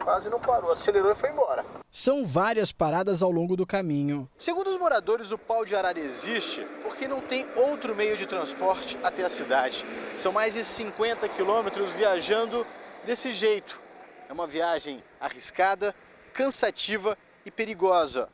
quase 0.03 0.29
não 0.29 0.37
parou, 0.37 0.73
acelerou 0.73 1.13
e 1.13 1.15
foi 1.15 1.29
embora. 1.29 1.65
São 1.89 2.27
várias 2.27 2.73
paradas 2.73 3.23
ao 3.23 3.31
longo 3.31 3.55
do 3.55 3.65
caminho. 3.65 4.29
Segundo 4.37 4.69
os 4.69 4.77
moradores, 4.77 5.31
o 5.31 5.37
pau 5.37 5.63
de 5.63 5.73
arara 5.73 5.97
existe 5.97 6.67
porque 6.83 7.07
não 7.07 7.21
tem 7.21 7.47
outro 7.55 7.95
meio 7.95 8.17
de 8.17 8.25
transporte 8.25 8.99
até 9.01 9.23
a 9.23 9.29
cidade. 9.29 9.85
São 10.17 10.33
mais 10.33 10.55
de 10.55 10.65
50 10.65 11.29
quilômetros 11.29 11.93
viajando 11.93 12.67
desse 13.05 13.31
jeito. 13.31 13.79
É 14.27 14.33
uma 14.33 14.45
viagem 14.45 15.01
arriscada, 15.21 15.95
cansativa 16.33 17.17
e 17.45 17.49
perigosa 17.49 18.27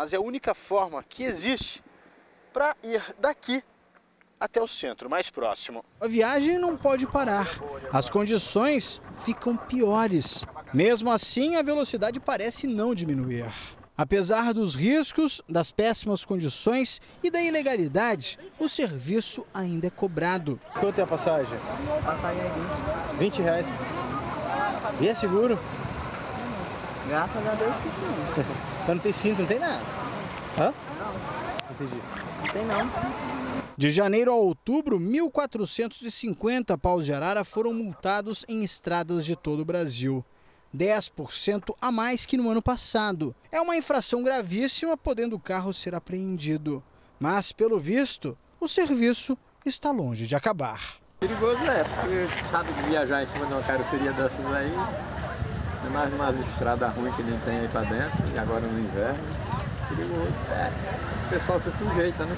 mas 0.00 0.14
é 0.14 0.16
a 0.16 0.20
única 0.22 0.54
forma 0.54 1.04
que 1.06 1.22
existe 1.22 1.84
para 2.54 2.74
ir 2.82 3.02
daqui 3.18 3.62
até 4.40 4.58
o 4.58 4.66
centro 4.66 5.10
mais 5.10 5.28
próximo. 5.28 5.84
A 6.00 6.08
viagem 6.08 6.58
não 6.58 6.74
pode 6.74 7.06
parar. 7.06 7.46
As 7.92 8.08
condições 8.08 9.02
ficam 9.26 9.58
piores. 9.58 10.42
Mesmo 10.72 11.12
assim, 11.12 11.56
a 11.56 11.60
velocidade 11.60 12.18
parece 12.18 12.66
não 12.66 12.94
diminuir. 12.94 13.52
Apesar 13.94 14.54
dos 14.54 14.74
riscos, 14.74 15.42
das 15.46 15.70
péssimas 15.70 16.24
condições 16.24 16.98
e 17.22 17.30
da 17.30 17.42
ilegalidade, 17.42 18.38
o 18.58 18.70
serviço 18.70 19.46
ainda 19.52 19.88
é 19.88 19.90
cobrado. 19.90 20.58
Quanto 20.80 20.98
é 20.98 21.02
a 21.02 21.06
passagem? 21.06 21.58
A 21.98 22.02
passagem 22.02 22.40
é 22.40 22.50
20. 23.18 23.32
20 23.36 23.42
reais. 23.42 23.66
E 24.98 25.08
é 25.08 25.14
seguro? 25.14 25.58
Graças 27.06 27.46
a 27.46 27.54
Deus 27.54 27.76
que 27.76 27.88
sim. 27.90 28.60
Então 28.82 28.94
não 28.94 29.02
tem 29.02 29.12
cinto, 29.12 29.40
não 29.40 29.46
tem 29.46 29.58
nada? 29.58 29.80
Hã? 30.58 30.72
Não. 30.98 31.70
Entendi. 31.70 32.02
Não 32.38 32.52
tem 32.52 32.64
não. 32.64 33.40
De 33.76 33.90
janeiro 33.90 34.30
a 34.30 34.34
outubro, 34.34 34.98
1.450 34.98 36.76
paus 36.78 37.06
de 37.06 37.12
arara 37.12 37.44
foram 37.44 37.72
multados 37.72 38.44
em 38.48 38.62
estradas 38.62 39.24
de 39.24 39.34
todo 39.34 39.60
o 39.60 39.64
Brasil. 39.64 40.24
10% 40.76 41.74
a 41.80 41.90
mais 41.90 42.26
que 42.26 42.36
no 42.36 42.50
ano 42.50 42.62
passado. 42.62 43.34
É 43.50 43.60
uma 43.60 43.76
infração 43.76 44.22
gravíssima, 44.22 44.96
podendo 44.96 45.36
o 45.36 45.40
carro 45.40 45.72
ser 45.72 45.94
apreendido. 45.94 46.82
Mas, 47.18 47.52
pelo 47.52 47.78
visto, 47.78 48.36
o 48.60 48.68
serviço 48.68 49.36
está 49.64 49.90
longe 49.90 50.26
de 50.26 50.36
acabar. 50.36 51.00
Perigoso 51.18 51.62
é, 51.64 51.84
porque 51.84 52.50
sabe 52.50 52.72
que 52.72 52.82
viajar 52.88 53.22
em 53.22 53.26
cima 53.26 53.46
de 53.46 53.52
uma 53.52 53.62
carroceria 53.62 54.12
dessas 54.12 54.46
aí, 54.46 54.72
mais 55.90 56.12
uma 56.14 56.30
estrada 56.30 56.88
ruim 56.88 57.12
que 57.12 57.22
nem 57.22 57.38
tem 57.40 57.58
aí 57.58 57.68
para 57.68 57.82
dentro, 57.82 58.32
e 58.32 58.38
agora 58.38 58.60
no 58.60 58.78
inverno, 58.78 59.18
perigoso. 59.88 60.32
É, 60.52 61.26
o 61.26 61.30
pessoal 61.30 61.60
se 61.60 61.72
sujeita, 61.72 62.24
né? 62.24 62.36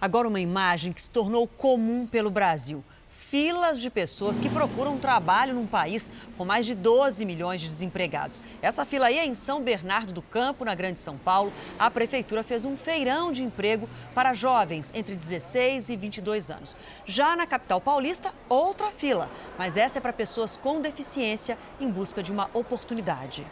Agora 0.00 0.28
uma 0.28 0.40
imagem 0.40 0.92
que 0.92 1.02
se 1.02 1.10
tornou 1.10 1.46
comum 1.46 2.06
pelo 2.06 2.30
Brasil 2.30 2.82
filas 3.30 3.80
de 3.80 3.90
pessoas 3.90 4.38
que 4.38 4.48
procuram 4.48 4.98
trabalho 4.98 5.52
num 5.52 5.66
país 5.66 6.12
com 6.38 6.44
mais 6.44 6.64
de 6.64 6.74
12 6.74 7.24
milhões 7.24 7.60
de 7.60 7.66
desempregados. 7.66 8.40
Essa 8.62 8.86
fila 8.86 9.06
aí 9.06 9.18
é 9.18 9.26
em 9.26 9.34
São 9.34 9.60
Bernardo 9.60 10.12
do 10.12 10.22
Campo, 10.22 10.64
na 10.64 10.74
Grande 10.74 11.00
São 11.00 11.16
Paulo. 11.16 11.52
A 11.76 11.90
prefeitura 11.90 12.44
fez 12.44 12.64
um 12.64 12.76
feirão 12.76 13.32
de 13.32 13.42
emprego 13.42 13.88
para 14.14 14.32
jovens 14.32 14.92
entre 14.94 15.16
16 15.16 15.88
e 15.88 15.96
22 15.96 16.50
anos. 16.50 16.76
Já 17.04 17.34
na 17.34 17.46
capital 17.46 17.80
paulista, 17.80 18.32
outra 18.48 18.92
fila, 18.92 19.28
mas 19.58 19.76
essa 19.76 19.98
é 19.98 20.00
para 20.00 20.12
pessoas 20.12 20.56
com 20.56 20.80
deficiência 20.80 21.58
em 21.80 21.90
busca 21.90 22.22
de 22.22 22.30
uma 22.30 22.48
oportunidade. 22.54 23.44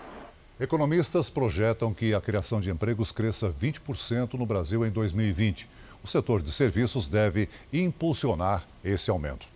Economistas 0.61 1.29
projetam 1.29 1.93
que 1.93 2.15
a 2.15 2.21
criação 2.21 2.61
de 2.61 2.71
empregos 2.71 3.11
cresça 3.11 3.51
20% 3.51 4.35
no 4.35 4.47
Brasil 4.47 4.87
em 4.87 4.91
2020. 4.91 5.69
O 6.03 6.07
setor 6.07 6.43
de 6.43 6.53
serviços 6.53 7.09
deve 7.09 7.49
impulsionar 7.73 8.65
esse 8.85 9.11
aumento. 9.11 9.54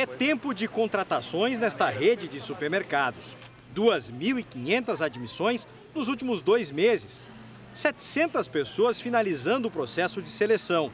É 0.00 0.06
tempo 0.06 0.54
de 0.54 0.66
contratações 0.66 1.58
nesta 1.58 1.90
rede 1.90 2.26
de 2.26 2.40
supermercados. 2.40 3.36
2.500 3.76 5.04
admissões 5.04 5.68
nos 5.94 6.08
últimos 6.08 6.40
dois 6.40 6.72
meses. 6.72 7.28
700 7.74 8.48
pessoas 8.48 8.98
finalizando 8.98 9.68
o 9.68 9.70
processo 9.70 10.22
de 10.22 10.30
seleção. 10.30 10.90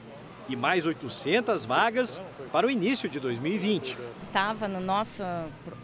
E 0.49 0.57
mais 0.57 0.87
800 0.87 1.65
vagas 1.65 2.21
para 2.51 2.67
o 2.67 2.71
início 2.71 3.09
de 3.09 3.21
2020. 3.21 3.97
Estava 4.27 4.67
no 4.67 4.81
nosso 4.81 5.23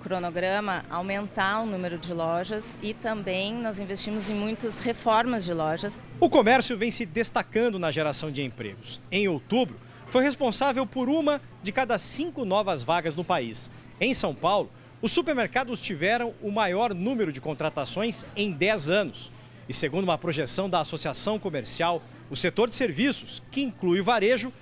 cronograma 0.02 0.84
aumentar 0.90 1.60
o 1.60 1.66
número 1.66 1.98
de 1.98 2.12
lojas 2.12 2.76
e 2.82 2.92
também 2.92 3.54
nós 3.54 3.78
investimos 3.78 4.28
em 4.28 4.34
muitas 4.34 4.80
reformas 4.80 5.44
de 5.44 5.54
lojas. 5.54 5.96
O 6.18 6.28
comércio 6.28 6.76
vem 6.76 6.90
se 6.90 7.06
destacando 7.06 7.78
na 7.78 7.92
geração 7.92 8.32
de 8.32 8.42
empregos. 8.42 9.00
Em 9.12 9.28
outubro, 9.28 9.76
foi 10.12 10.22
responsável 10.22 10.86
por 10.86 11.08
uma 11.08 11.40
de 11.62 11.72
cada 11.72 11.96
cinco 11.96 12.44
novas 12.44 12.84
vagas 12.84 13.14
no 13.14 13.24
país. 13.24 13.70
Em 13.98 14.12
São 14.12 14.34
Paulo, 14.34 14.70
os 15.00 15.10
supermercados 15.10 15.80
tiveram 15.80 16.34
o 16.42 16.50
maior 16.50 16.92
número 16.92 17.32
de 17.32 17.40
contratações 17.40 18.22
em 18.36 18.52
10 18.52 18.90
anos. 18.90 19.32
E 19.66 19.72
segundo 19.72 20.04
uma 20.04 20.18
projeção 20.18 20.68
da 20.68 20.80
Associação 20.80 21.38
Comercial, 21.38 22.02
o 22.28 22.36
setor 22.36 22.68
de 22.68 22.74
serviços, 22.74 23.42
que 23.50 23.62
inclui 23.62 24.00
o 24.00 24.04
varejo, 24.04 24.52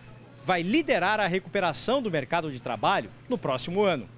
vai 0.47 0.63
liderar 0.63 1.19
a 1.19 1.27
recuperação 1.27 2.01
do 2.01 2.13
mercado 2.13 2.53
de 2.53 2.63
trabalho 2.63 3.11
no 3.29 3.37
próximo 3.37 3.83
ano. 3.83 4.09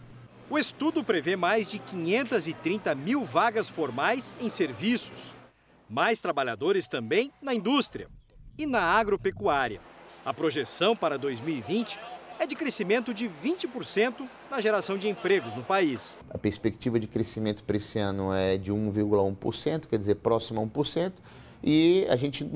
O 0.50 0.58
estudo 0.58 1.02
prevê 1.02 1.34
mais 1.34 1.66
de 1.66 1.78
530 1.78 2.94
mil 2.94 3.24
vagas 3.24 3.70
formais 3.70 4.36
em 4.38 4.50
serviços, 4.50 5.34
mais 5.88 6.20
trabalhadores 6.20 6.86
também 6.86 7.32
na 7.40 7.54
indústria 7.54 8.06
e 8.58 8.66
na 8.66 8.82
agropecuária. 8.82 9.80
A 10.24 10.32
projeção 10.32 10.94
para 10.94 11.18
2020 11.18 11.98
é 12.38 12.46
de 12.46 12.54
crescimento 12.54 13.12
de 13.12 13.28
20% 13.28 14.24
na 14.48 14.60
geração 14.60 14.96
de 14.96 15.08
empregos 15.08 15.52
no 15.54 15.64
país. 15.64 16.16
A 16.30 16.38
perspectiva 16.38 17.00
de 17.00 17.08
crescimento 17.08 17.64
para 17.64 17.76
esse 17.76 17.98
ano 17.98 18.32
é 18.32 18.56
de 18.56 18.72
1,1%, 18.72 19.86
quer 19.88 19.98
dizer, 19.98 20.14
próximo 20.16 20.60
a 20.60 20.64
1%, 20.64 21.12
e 21.62 22.06
a 22.08 22.14
gente 22.14 22.48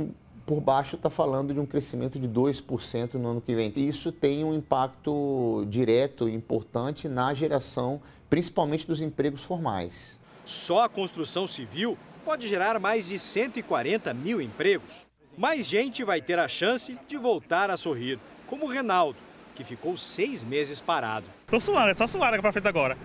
por 0.46 0.60
baixo 0.60 0.94
está 0.94 1.10
falando 1.10 1.52
de 1.52 1.58
um 1.58 1.66
crescimento 1.66 2.20
de 2.20 2.28
2% 2.28 3.14
no 3.14 3.30
ano 3.30 3.40
que 3.40 3.52
vem. 3.52 3.72
Isso 3.74 4.12
tem 4.12 4.44
um 4.44 4.54
impacto 4.54 5.66
direto 5.68 6.28
e 6.28 6.34
importante 6.34 7.08
na 7.08 7.34
geração, 7.34 8.00
principalmente 8.30 8.86
dos 8.86 9.00
empregos 9.00 9.42
formais. 9.42 10.20
Só 10.44 10.84
a 10.84 10.88
construção 10.88 11.48
civil 11.48 11.98
pode 12.24 12.46
gerar 12.46 12.78
mais 12.78 13.08
de 13.08 13.18
140 13.18 14.14
mil 14.14 14.40
empregos 14.40 15.04
mais 15.36 15.66
gente 15.66 16.02
vai 16.02 16.20
ter 16.20 16.38
a 16.38 16.48
chance 16.48 16.98
de 17.06 17.16
voltar 17.16 17.70
a 17.70 17.76
sorrir, 17.76 18.18
como 18.46 18.66
o 18.66 18.68
Renaldo, 18.68 19.18
que 19.54 19.64
ficou 19.64 19.96
seis 19.96 20.44
meses 20.44 20.80
parado. 20.80 21.26
Tô 21.48 21.60
suando, 21.60 21.90
é 21.90 21.94
só 21.94 22.06
suar 22.06 22.30
daqui 22.30 22.42
pra 22.42 22.52
frente 22.52 22.68
agora. 22.68 22.96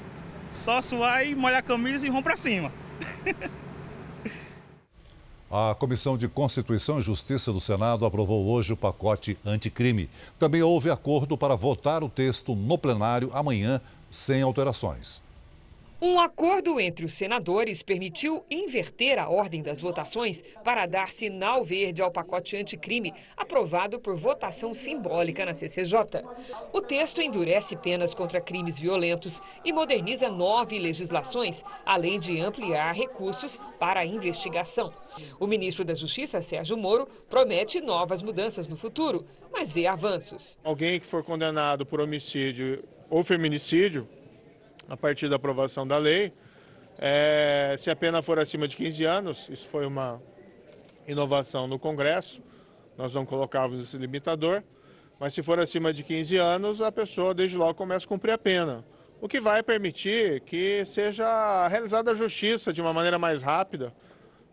Só 0.52 0.82
suar 0.82 1.26
e 1.26 1.36
molhar 1.36 1.60
a 1.60 1.64
camisa 1.64 2.06
e 2.06 2.10
vamos 2.10 2.24
pra 2.24 2.38
cima. 2.38 2.72
A 5.54 5.76
Comissão 5.76 6.18
de 6.18 6.30
Constituição 6.30 6.98
e 6.98 7.02
Justiça 7.02 7.52
do 7.52 7.60
Senado 7.60 8.06
aprovou 8.06 8.48
hoje 8.48 8.72
o 8.72 8.78
pacote 8.78 9.38
anticrime. 9.46 10.10
Também 10.40 10.62
houve 10.62 10.90
acordo 10.90 11.38
para 11.38 11.58
votar 11.58 12.06
o 12.06 12.10
texto 12.10 12.56
no 12.56 12.78
plenário 12.78 13.30
amanhã, 13.34 13.82
sem 14.10 14.42
alterações. 14.42 15.22
Um 16.04 16.20
acordo 16.20 16.80
entre 16.80 17.06
os 17.06 17.14
senadores 17.14 17.84
permitiu 17.84 18.44
inverter 18.50 19.20
a 19.20 19.30
ordem 19.30 19.62
das 19.62 19.80
votações 19.80 20.44
para 20.64 20.88
dar 20.88 21.12
sinal 21.12 21.64
verde 21.64 22.02
ao 22.02 22.10
pacote 22.10 22.58
anticrime, 22.58 23.14
aprovado 23.38 24.00
por 24.00 24.16
votação 24.16 24.74
simbólica 24.74 25.46
na 25.46 25.54
CCJ. 25.54 26.24
O 26.74 26.82
texto 26.82 27.22
endurece 27.22 27.76
penas 27.76 28.16
contra 28.16 28.42
crimes 28.42 28.80
violentos 28.80 29.40
e 29.64 29.72
moderniza 29.72 30.28
nove 30.28 30.80
legislações, 30.80 31.64
além 31.86 32.20
de 32.20 32.40
ampliar 32.40 32.96
recursos 32.96 33.60
para 33.80 34.00
a 34.00 34.06
investigação. 34.06 34.92
O 35.40 35.46
ministro 35.46 35.86
da 35.86 35.94
Justiça, 35.94 36.42
Sérgio 36.42 36.78
Moro, 36.78 37.08
promete 37.30 37.80
novas 37.80 38.24
mudanças 38.24 38.68
no 38.68 38.76
futuro, 38.76 39.24
mas 39.52 39.72
vê 39.72 39.86
avanços. 39.86 40.58
Alguém 40.64 41.00
que 41.00 41.06
for 41.06 41.24
condenado 41.24 41.86
por 41.86 42.02
homicídio 42.02 42.84
ou 43.08 43.24
feminicídio 43.24 44.08
a 44.92 44.98
partir 44.98 45.30
da 45.30 45.38
aprovação 45.38 45.88
da 45.88 45.98
lei. 45.98 46.34
É, 47.00 47.76
se 47.80 47.90
a 47.90 47.96
pena 47.96 48.22
for 48.22 48.38
acima 48.38 48.68
de 48.68 48.76
15 48.76 49.06
anos, 49.06 49.48
isso 49.50 49.66
foi 49.70 49.86
uma 49.86 50.22
inovação 51.08 51.66
no 51.66 51.80
Congresso, 51.80 52.42
nós 52.98 53.14
não 53.14 53.26
colocávamos 53.26 53.82
esse 53.82 53.98
limitador, 53.98 54.62
mas 55.18 55.34
se 55.34 55.42
for 55.42 55.58
acima 55.60 55.94
de 55.94 56.04
15 56.04 56.36
anos, 56.36 56.82
a 56.82 56.92
pessoa 56.92 57.34
desde 57.34 57.56
logo 57.56 57.74
começa 57.74 58.06
a 58.06 58.10
cumprir 58.10 58.34
a 58.34 58.38
pena, 58.38 58.84
o 59.22 59.30
que 59.30 59.40
vai 59.40 59.64
permitir 59.64 60.42
que 60.42 60.84
seja 60.84 61.70
realizada 61.70 62.12
a 62.12 62.14
justiça 62.14 62.74
de 62.74 62.82
uma 62.82 62.92
maneira 62.92 63.18
mais 63.18 63.42
rápida 63.42 63.94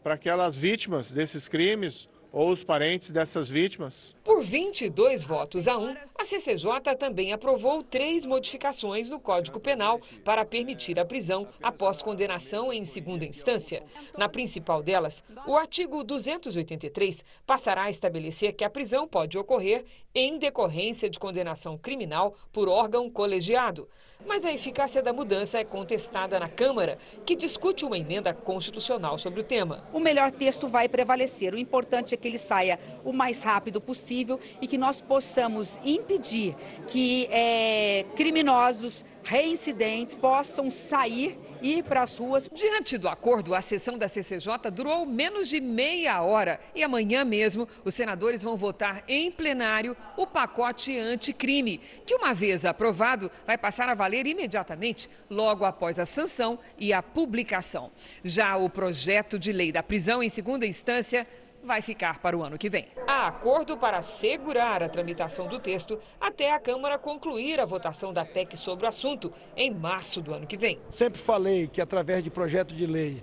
para 0.05 0.14
aquelas 0.14 0.57
vítimas 0.57 1.11
desses 1.11 1.48
crimes 1.48 2.09
ou 2.31 2.51
os 2.51 2.62
parentes 2.62 3.11
dessas 3.11 3.51
vítimas. 3.51 4.14
Por 4.22 4.42
22 4.42 5.24
votos 5.24 5.66
a 5.66 5.77
1, 5.77 5.96
a 6.18 6.24
CCJ 6.24 6.96
também 6.98 7.33
aprovou 7.33 7.81
três 7.81 8.26
modificações 8.26 9.09
no 9.09 9.20
Código 9.20 9.61
Penal 9.61 10.00
para 10.24 10.44
permitir 10.44 10.98
a 10.98 11.04
prisão 11.04 11.46
após 11.62 12.02
condenação 12.02 12.72
em 12.72 12.85
segunda 12.85 13.24
instância. 13.24 13.85
Na 14.16 14.28
principal 14.28 14.83
delas, 14.83 15.22
o 15.46 15.57
artigo 15.57 16.02
283 16.02 17.24
passará 17.46 17.83
a 17.83 17.90
estabelecer 17.90 18.52
que 18.52 18.64
a 18.64 18.70
prisão 18.70 19.07
pode 19.07 19.38
ocorrer 19.38 19.85
em 20.12 20.38
decorrência 20.38 21.09
de 21.09 21.20
condenação 21.20 21.78
criminal 21.78 22.35
por 22.52 22.68
órgão 22.68 23.09
colegiado. 23.09 23.88
Mas 24.26 24.44
a 24.44 24.52
eficácia 24.52 25.00
da 25.00 25.12
mudança 25.12 25.59
é 25.59 25.64
contestada 25.64 26.40
na 26.40 26.48
Câmara, 26.48 26.98
que 27.24 27.37
discute 27.37 27.85
uma 27.85 27.96
emenda 27.96 28.35
constitucional 28.35 29.16
sobre 29.18 29.40
o 29.40 29.44
tema. 29.44 29.87
O 29.92 30.00
melhor 30.00 30.33
texto 30.33 30.66
vai 30.66 30.88
prevalecer. 30.88 31.54
O 31.54 31.59
importante 31.59 32.14
é 32.14 32.16
que 32.16 32.26
ele 32.26 32.38
saia 32.38 32.81
o 33.04 33.12
mais 33.12 33.42
rápido 33.42 33.81
possível 33.81 34.40
e 34.61 34.66
que 34.66 34.76
nós 34.76 35.00
possamos 35.00 35.78
impedir 36.09 36.57
que 36.87 37.29
é, 37.31 38.07
criminosos 38.16 39.05
reincidentes 39.23 40.16
possam 40.16 40.71
sair 40.71 41.38
e 41.61 41.79
ir 41.79 41.85
para 41.85 42.03
as 42.03 42.16
ruas. 42.16 42.49
Diante 42.51 42.97
do 42.97 43.09
acordo, 43.09 43.55
a 43.55 43.61
sessão 43.61 43.99
da 43.99 44.09
CCJ 44.09 44.71
durou 44.73 45.05
menos 45.05 45.51
de 45.51 45.61
meia 45.61 46.23
hora 46.23 46.59
e 46.75 46.83
amanhã 46.83 47.27
mesmo 47.27 47.68
os 47.85 47.94
senadores 47.94 48.42
vão 48.42 48.57
votar 48.57 49.05
em 49.07 49.31
plenário 49.31 49.94
o 50.16 50.27
pacote 50.27 50.97
anticrime, 50.97 51.79
que 52.07 52.14
uma 52.14 52.33
vez 52.33 52.64
aprovado 52.64 53.31
vai 53.47 53.59
passar 53.59 53.90
a 53.90 53.94
valer 53.94 54.27
imediatamente, 54.27 55.11
logo 55.29 55.66
após 55.66 55.99
a 55.99 56.07
sanção 56.07 56.59
e 56.79 56.90
a 56.92 57.03
publicação. 57.03 57.90
Já 58.25 58.57
o 58.57 58.71
projeto 58.71 59.38
de 59.38 59.53
lei 59.53 59.71
da 59.71 59.83
prisão 59.83 60.23
em 60.23 60.31
segunda 60.31 60.66
instância 60.66 61.27
vai 61.62 61.83
ficar 61.83 62.18
para 62.18 62.37
o 62.37 62.42
ano 62.42 62.57
que 62.57 62.68
vem. 62.68 62.88
Há 63.07 63.27
acordo 63.27 63.77
para 63.77 64.01
segurar 64.03 64.83
a 64.83 64.88
tramitação 64.88 65.47
do 65.47 65.59
texto 65.59 65.99
até 66.21 66.53
a 66.53 66.59
Câmara 66.59 66.99
concluir 66.99 67.61
a 67.61 67.64
votação 67.64 68.12
da 68.12 68.25
PEC 68.25 68.57
sobre 68.57 68.87
o 68.87 68.88
assunto 68.88 69.33
em 69.57 69.75
março 69.75 70.21
do 70.21 70.33
ano 70.33 70.47
que 70.47 70.57
vem. 70.57 70.79
Sempre 70.90 71.21
falei 71.21 71.66
que 71.66 71.81
através 71.81 72.23
de 72.23 72.31
projeto 72.31 72.75
de 72.75 72.87
lei 72.87 73.23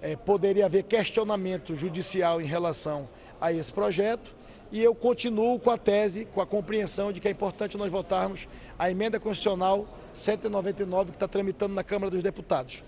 é, 0.00 0.16
poderia 0.16 0.66
haver 0.66 0.84
questionamento 0.84 1.76
judicial 1.76 2.40
em 2.40 2.46
relação 2.46 3.08
a 3.40 3.52
esse 3.52 3.72
projeto 3.72 4.34
e 4.70 4.82
eu 4.82 4.94
continuo 4.94 5.60
com 5.60 5.70
a 5.70 5.76
tese, 5.76 6.24
com 6.24 6.40
a 6.40 6.46
compreensão 6.46 7.12
de 7.12 7.20
que 7.20 7.28
é 7.28 7.30
importante 7.30 7.76
nós 7.76 7.92
votarmos 7.92 8.48
a 8.78 8.90
emenda 8.90 9.20
constitucional 9.20 9.86
199 10.14 11.10
que 11.10 11.16
está 11.16 11.28
tramitando 11.28 11.74
na 11.74 11.84
Câmara 11.84 12.10
dos 12.10 12.22
Deputados. 12.22 12.82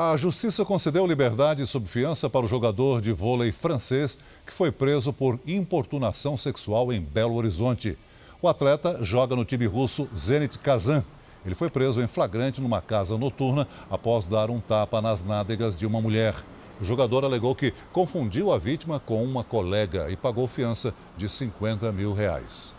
A 0.00 0.16
justiça 0.16 0.64
concedeu 0.64 1.04
liberdade 1.04 1.66
sob 1.66 1.88
fiança 1.88 2.30
para 2.30 2.44
o 2.44 2.48
jogador 2.48 3.00
de 3.00 3.10
vôlei 3.10 3.50
francês 3.50 4.16
que 4.46 4.52
foi 4.52 4.70
preso 4.70 5.12
por 5.12 5.40
importunação 5.44 6.36
sexual 6.36 6.92
em 6.92 7.00
Belo 7.00 7.34
Horizonte. 7.34 7.98
O 8.40 8.46
atleta 8.46 9.02
joga 9.02 9.34
no 9.34 9.44
time 9.44 9.66
russo 9.66 10.08
Zenit 10.16 10.56
Kazan. 10.60 11.02
Ele 11.44 11.56
foi 11.56 11.68
preso 11.68 12.00
em 12.00 12.06
flagrante 12.06 12.60
numa 12.60 12.80
casa 12.80 13.18
noturna 13.18 13.66
após 13.90 14.24
dar 14.24 14.50
um 14.50 14.60
tapa 14.60 15.02
nas 15.02 15.24
nádegas 15.24 15.76
de 15.76 15.84
uma 15.84 16.00
mulher. 16.00 16.32
O 16.80 16.84
jogador 16.84 17.24
alegou 17.24 17.52
que 17.52 17.74
confundiu 17.92 18.52
a 18.52 18.58
vítima 18.58 19.00
com 19.00 19.24
uma 19.24 19.42
colega 19.42 20.08
e 20.12 20.16
pagou 20.16 20.46
fiança 20.46 20.94
de 21.16 21.28
50 21.28 21.90
mil 21.90 22.12
reais. 22.12 22.77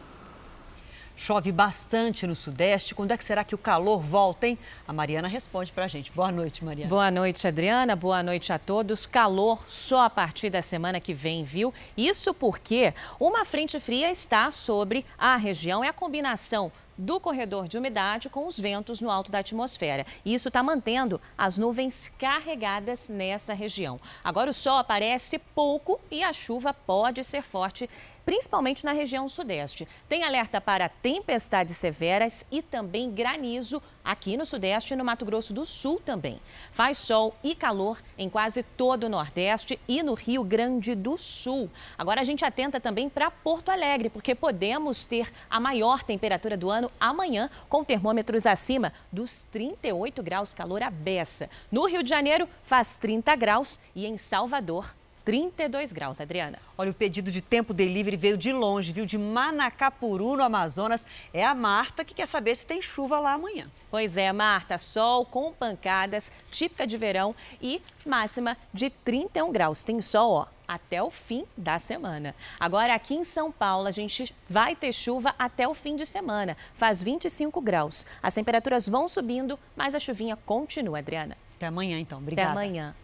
Chove 1.19 1.51
bastante 1.51 2.25
no 2.25 2.33
Sudeste. 2.33 2.95
Quando 2.95 3.11
é 3.11 3.17
que 3.17 3.25
será 3.25 3.43
que 3.43 3.53
o 3.53 3.57
calor 3.57 4.01
volta, 4.01 4.47
hein? 4.47 4.57
A 4.87 4.93
Mariana 4.93 5.27
responde 5.27 5.69
para 5.69 5.83
a 5.83 5.87
gente. 5.87 6.13
Boa 6.13 6.31
noite, 6.31 6.63
Mariana. 6.63 6.89
Boa 6.89 7.11
noite, 7.11 7.45
Adriana. 7.45 7.93
Boa 7.93 8.23
noite 8.23 8.53
a 8.53 8.57
todos. 8.57 9.05
Calor 9.05 9.61
só 9.67 10.05
a 10.05 10.09
partir 10.09 10.49
da 10.49 10.61
semana 10.61 11.01
que 11.01 11.13
vem, 11.13 11.43
viu? 11.43 11.73
Isso 11.97 12.33
porque 12.33 12.93
uma 13.19 13.43
frente 13.43 13.81
fria 13.81 14.09
está 14.09 14.49
sobre 14.49 15.05
a 15.17 15.35
região. 15.35 15.83
É 15.83 15.89
a 15.89 15.93
combinação 15.93 16.71
do 16.97 17.17
corredor 17.17 17.67
de 17.67 17.77
umidade 17.77 18.29
com 18.29 18.45
os 18.45 18.59
ventos 18.59 18.99
no 18.99 19.09
alto 19.09 19.31
da 19.31 19.39
atmosfera. 19.39 20.05
E 20.25 20.33
isso 20.33 20.49
está 20.49 20.61
mantendo 20.61 21.19
as 21.37 21.57
nuvens 21.57 22.11
carregadas 22.17 23.07
nessa 23.07 23.53
região. 23.53 23.99
Agora 24.21 24.51
o 24.51 24.53
sol 24.53 24.77
aparece 24.77 25.39
pouco 25.39 25.99
e 26.11 26.21
a 26.23 26.33
chuva 26.33 26.73
pode 26.73 27.23
ser 27.23 27.41
forte 27.41 27.89
principalmente 28.29 28.85
na 28.85 28.91
região 28.91 29.27
sudeste. 29.27 29.87
Tem 30.07 30.23
alerta 30.23 30.61
para 30.61 30.87
tempestades 30.87 31.75
severas 31.75 32.45
e 32.51 32.61
também 32.61 33.09
granizo 33.09 33.81
aqui 34.05 34.37
no 34.37 34.45
sudeste 34.45 34.93
e 34.93 34.95
no 34.95 35.03
Mato 35.03 35.25
Grosso 35.25 35.51
do 35.51 35.65
Sul 35.65 35.99
também. 35.99 36.39
Faz 36.71 36.99
sol 36.99 37.35
e 37.43 37.55
calor 37.55 37.99
em 38.19 38.29
quase 38.29 38.61
todo 38.61 39.05
o 39.05 39.09
Nordeste 39.09 39.79
e 39.87 40.03
no 40.03 40.13
Rio 40.13 40.43
Grande 40.43 40.93
do 40.93 41.17
Sul. 41.17 41.71
Agora 41.97 42.21
a 42.21 42.23
gente 42.23 42.45
atenta 42.45 42.79
também 42.79 43.09
para 43.09 43.31
Porto 43.31 43.69
Alegre, 43.69 44.11
porque 44.11 44.35
podemos 44.35 45.05
ter 45.05 45.33
a 45.49 45.59
maior 45.59 46.03
temperatura 46.03 46.55
do 46.55 46.69
ano 46.69 46.91
amanhã, 46.99 47.49
com 47.67 47.83
termômetros 47.83 48.45
acima 48.45 48.93
dos 49.11 49.45
38 49.45 50.21
graus, 50.21 50.53
calor 50.53 50.83
à 50.83 50.91
beça. 50.91 51.49
No 51.71 51.87
Rio 51.87 52.03
de 52.03 52.09
Janeiro 52.09 52.47
faz 52.61 52.95
30 52.95 53.35
graus 53.35 53.79
e 53.95 54.05
em 54.05 54.17
Salvador 54.17 54.98
32 55.29 55.93
graus, 55.93 56.19
Adriana. 56.19 56.57
Olha, 56.75 56.89
o 56.89 56.93
pedido 56.93 57.29
de 57.29 57.39
tempo 57.39 57.71
delivery 57.71 58.17
veio 58.17 58.35
de 58.35 58.51
longe, 58.51 58.91
viu? 58.91 59.05
De 59.05 59.15
Manacapuru, 59.15 60.35
no 60.35 60.43
Amazonas. 60.43 61.05
É 61.31 61.45
a 61.45 61.53
Marta 61.53 62.03
que 62.03 62.15
quer 62.15 62.27
saber 62.27 62.55
se 62.55 62.65
tem 62.65 62.81
chuva 62.81 63.19
lá 63.19 63.33
amanhã. 63.33 63.69
Pois 63.91 64.17
é, 64.17 64.33
Marta, 64.33 64.79
sol 64.79 65.23
com 65.25 65.53
pancadas, 65.53 66.31
típica 66.49 66.87
de 66.87 66.97
verão 66.97 67.35
e 67.61 67.79
máxima 68.07 68.57
de 68.73 68.89
31 68.89 69.51
graus. 69.51 69.83
Tem 69.83 70.01
sol, 70.01 70.31
ó, 70.31 70.45
até 70.67 71.03
o 71.03 71.11
fim 71.11 71.45
da 71.55 71.77
semana. 71.77 72.33
Agora, 72.59 72.95
aqui 72.95 73.13
em 73.13 73.23
São 73.23 73.51
Paulo, 73.51 73.87
a 73.87 73.91
gente 73.91 74.33
vai 74.49 74.75
ter 74.75 74.91
chuva 74.91 75.35
até 75.37 75.67
o 75.67 75.75
fim 75.75 75.95
de 75.95 76.07
semana. 76.07 76.57
Faz 76.73 77.03
25 77.03 77.61
graus. 77.61 78.03
As 78.23 78.33
temperaturas 78.33 78.89
vão 78.89 79.07
subindo, 79.07 79.59
mas 79.75 79.93
a 79.93 79.99
chuvinha 79.99 80.35
continua, 80.35 80.97
Adriana. 80.97 81.37
Até 81.55 81.67
amanhã, 81.67 81.99
então. 81.99 82.17
Obrigada. 82.17 82.49
Até 82.49 82.59
amanhã. 82.59 82.95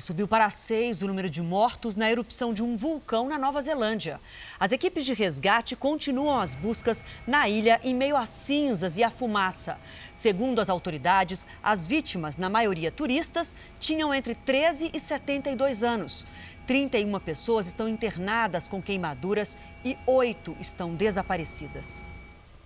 Subiu 0.00 0.26
para 0.26 0.48
seis 0.48 1.02
o 1.02 1.06
número 1.06 1.28
de 1.28 1.42
mortos 1.42 1.94
na 1.94 2.10
erupção 2.10 2.54
de 2.54 2.62
um 2.62 2.74
vulcão 2.74 3.28
na 3.28 3.38
Nova 3.38 3.60
Zelândia. 3.60 4.18
As 4.58 4.72
equipes 4.72 5.04
de 5.04 5.12
resgate 5.12 5.76
continuam 5.76 6.40
as 6.40 6.54
buscas 6.54 7.04
na 7.26 7.46
ilha 7.48 7.78
em 7.84 7.94
meio 7.94 8.16
a 8.16 8.24
cinzas 8.24 8.96
e 8.96 9.04
a 9.04 9.10
fumaça. 9.10 9.78
Segundo 10.14 10.58
as 10.58 10.70
autoridades, 10.70 11.46
as 11.62 11.86
vítimas, 11.86 12.38
na 12.38 12.48
maioria 12.48 12.90
turistas, 12.90 13.54
tinham 13.78 14.14
entre 14.14 14.34
13 14.34 14.90
e 14.94 14.98
72 14.98 15.82
anos. 15.82 16.26
31 16.66 17.20
pessoas 17.20 17.66
estão 17.66 17.86
internadas 17.86 18.66
com 18.66 18.80
queimaduras 18.80 19.56
e 19.84 19.98
oito 20.06 20.56
estão 20.58 20.94
desaparecidas. 20.94 22.08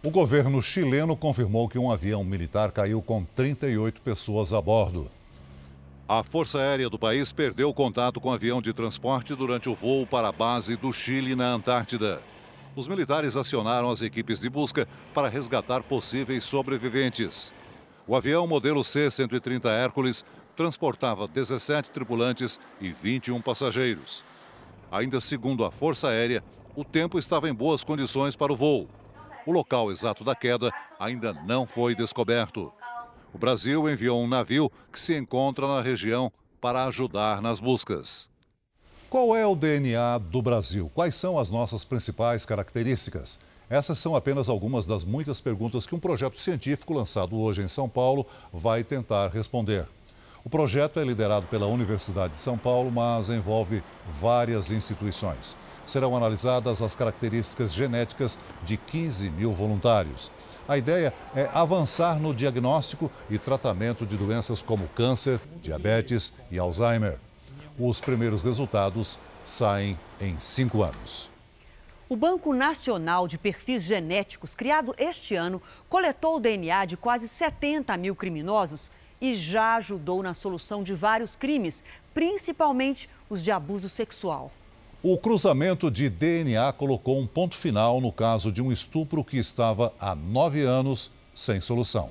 O 0.04 0.10
governo 0.10 0.62
chileno 0.62 1.16
confirmou 1.16 1.68
que 1.68 1.78
um 1.78 1.90
avião 1.90 2.22
militar 2.22 2.70
caiu 2.70 3.02
com 3.02 3.24
38 3.24 4.02
pessoas 4.02 4.52
a 4.52 4.60
bordo. 4.60 5.10
A 6.06 6.22
Força 6.22 6.58
Aérea 6.58 6.90
do 6.90 6.98
país 6.98 7.32
perdeu 7.32 7.72
contato 7.72 8.20
com 8.20 8.28
o 8.28 8.32
avião 8.34 8.60
de 8.60 8.74
transporte 8.74 9.34
durante 9.34 9.70
o 9.70 9.74
voo 9.74 10.06
para 10.06 10.28
a 10.28 10.32
base 10.32 10.76
do 10.76 10.92
Chile 10.92 11.34
na 11.34 11.46
Antártida. 11.46 12.20
Os 12.76 12.86
militares 12.86 13.36
acionaram 13.36 13.88
as 13.88 14.02
equipes 14.02 14.38
de 14.38 14.50
busca 14.50 14.86
para 15.14 15.30
resgatar 15.30 15.82
possíveis 15.82 16.44
sobreviventes. 16.44 17.54
O 18.06 18.14
avião 18.14 18.46
modelo 18.46 18.84
C-130 18.84 19.64
Hércules 19.64 20.26
transportava 20.54 21.26
17 21.26 21.88
tripulantes 21.88 22.60
e 22.82 22.92
21 22.92 23.40
passageiros. 23.40 24.22
Ainda 24.92 25.22
segundo 25.22 25.64
a 25.64 25.72
Força 25.72 26.08
Aérea, 26.08 26.44
o 26.76 26.84
tempo 26.84 27.18
estava 27.18 27.48
em 27.48 27.54
boas 27.54 27.82
condições 27.82 28.36
para 28.36 28.52
o 28.52 28.56
voo. 28.56 28.90
O 29.46 29.52
local 29.52 29.90
exato 29.90 30.22
da 30.22 30.34
queda 30.34 30.70
ainda 31.00 31.32
não 31.32 31.66
foi 31.66 31.94
descoberto. 31.94 32.70
O 33.34 33.38
Brasil 33.38 33.90
enviou 33.90 34.22
um 34.22 34.28
navio 34.28 34.70
que 34.92 35.00
se 35.00 35.12
encontra 35.18 35.66
na 35.66 35.82
região 35.82 36.30
para 36.60 36.84
ajudar 36.84 37.42
nas 37.42 37.58
buscas. 37.58 38.28
Qual 39.10 39.36
é 39.36 39.44
o 39.44 39.56
DNA 39.56 40.18
do 40.18 40.40
Brasil? 40.40 40.88
Quais 40.94 41.16
são 41.16 41.36
as 41.36 41.50
nossas 41.50 41.84
principais 41.84 42.46
características? 42.46 43.40
Essas 43.68 43.98
são 43.98 44.14
apenas 44.14 44.48
algumas 44.48 44.86
das 44.86 45.02
muitas 45.02 45.40
perguntas 45.40 45.84
que 45.84 45.96
um 45.96 45.98
projeto 45.98 46.38
científico 46.38 46.94
lançado 46.94 47.36
hoje 47.36 47.60
em 47.60 47.66
São 47.66 47.88
Paulo 47.88 48.24
vai 48.52 48.84
tentar 48.84 49.28
responder. 49.28 49.84
O 50.44 50.48
projeto 50.48 51.00
é 51.00 51.04
liderado 51.04 51.46
pela 51.46 51.66
Universidade 51.66 52.34
de 52.34 52.40
São 52.40 52.56
Paulo, 52.56 52.92
mas 52.92 53.30
envolve 53.30 53.82
várias 54.20 54.70
instituições. 54.70 55.56
Serão 55.86 56.16
analisadas 56.16 56.80
as 56.80 56.94
características 56.94 57.72
genéticas 57.72 58.38
de 58.62 58.76
15 58.76 59.30
mil 59.30 59.52
voluntários. 59.52 60.30
A 60.66 60.78
ideia 60.78 61.12
é 61.36 61.48
avançar 61.52 62.18
no 62.18 62.34
diagnóstico 62.34 63.10
e 63.28 63.38
tratamento 63.38 64.06
de 64.06 64.16
doenças 64.16 64.62
como 64.62 64.88
câncer, 64.88 65.38
diabetes 65.62 66.32
e 66.50 66.58
Alzheimer. 66.58 67.18
Os 67.78 68.00
primeiros 68.00 68.40
resultados 68.40 69.18
saem 69.44 69.98
em 70.20 70.38
cinco 70.40 70.82
anos. 70.82 71.30
O 72.08 72.16
Banco 72.16 72.52
Nacional 72.52 73.26
de 73.26 73.36
Perfis 73.36 73.82
Genéticos, 73.82 74.54
criado 74.54 74.94
este 74.96 75.34
ano, 75.34 75.60
coletou 75.88 76.36
o 76.36 76.40
DNA 76.40 76.84
de 76.84 76.96
quase 76.96 77.28
70 77.28 77.96
mil 77.96 78.14
criminosos 78.14 78.90
e 79.20 79.36
já 79.36 79.76
ajudou 79.76 80.22
na 80.22 80.34
solução 80.34 80.82
de 80.82 80.92
vários 80.92 81.34
crimes, 81.34 81.82
principalmente 82.12 83.08
os 83.28 83.42
de 83.42 83.50
abuso 83.50 83.88
sexual. 83.88 84.52
O 85.06 85.18
cruzamento 85.18 85.90
de 85.90 86.08
DNA 86.08 86.72
colocou 86.72 87.18
um 87.18 87.26
ponto 87.26 87.54
final 87.54 88.00
no 88.00 88.10
caso 88.10 88.50
de 88.50 88.62
um 88.62 88.72
estupro 88.72 89.22
que 89.22 89.36
estava 89.36 89.92
há 90.00 90.14
nove 90.14 90.62
anos 90.62 91.10
sem 91.34 91.60
solução. 91.60 92.08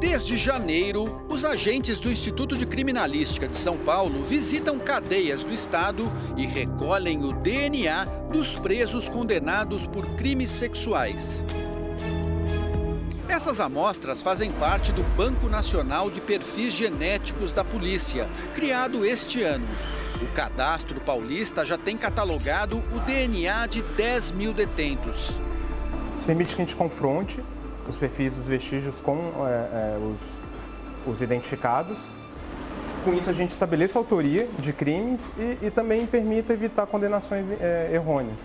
Desde 0.00 0.38
janeiro, 0.38 1.26
os 1.28 1.44
agentes 1.44 2.00
do 2.00 2.10
Instituto 2.10 2.56
de 2.56 2.64
Criminalística 2.64 3.46
de 3.46 3.56
São 3.56 3.76
Paulo 3.76 4.24
visitam 4.24 4.78
cadeias 4.78 5.44
do 5.44 5.52
estado 5.52 6.10
e 6.38 6.46
recolhem 6.46 7.22
o 7.22 7.34
DNA 7.34 8.06
dos 8.32 8.54
presos 8.54 9.10
condenados 9.10 9.86
por 9.86 10.06
crimes 10.16 10.48
sexuais. 10.48 11.44
Essas 13.30 13.60
amostras 13.60 14.20
fazem 14.22 14.50
parte 14.50 14.90
do 14.90 15.04
Banco 15.04 15.48
Nacional 15.48 16.10
de 16.10 16.20
Perfis 16.20 16.72
Genéticos 16.74 17.52
da 17.52 17.64
Polícia, 17.64 18.28
criado 18.56 19.06
este 19.06 19.44
ano. 19.44 19.68
O 20.20 20.26
cadastro 20.34 21.00
paulista 21.00 21.64
já 21.64 21.78
tem 21.78 21.96
catalogado 21.96 22.82
o 22.92 22.98
DNA 23.06 23.68
de 23.68 23.82
10 23.82 24.32
mil 24.32 24.52
detentos. 24.52 25.30
Isso 26.18 26.26
permite 26.26 26.56
que 26.56 26.60
a 26.60 26.64
gente 26.64 26.74
confronte 26.74 27.40
os 27.88 27.96
perfis 27.96 28.34
dos 28.34 28.48
vestígios 28.48 28.96
com 29.00 29.16
é, 29.46 29.50
é, 29.50 29.98
os, 30.02 31.12
os, 31.12 31.22
identificados. 31.22 32.00
Com 33.04 33.14
isso, 33.14 33.30
a 33.30 33.32
gente 33.32 33.52
estabeleça 33.52 33.96
a 33.96 34.00
autoria 34.00 34.48
de 34.58 34.72
crimes 34.72 35.30
e, 35.38 35.66
e 35.66 35.70
também 35.70 36.04
permita 36.04 36.52
evitar 36.52 36.84
condenações 36.84 37.48
é, 37.48 37.90
errôneas. 37.94 38.44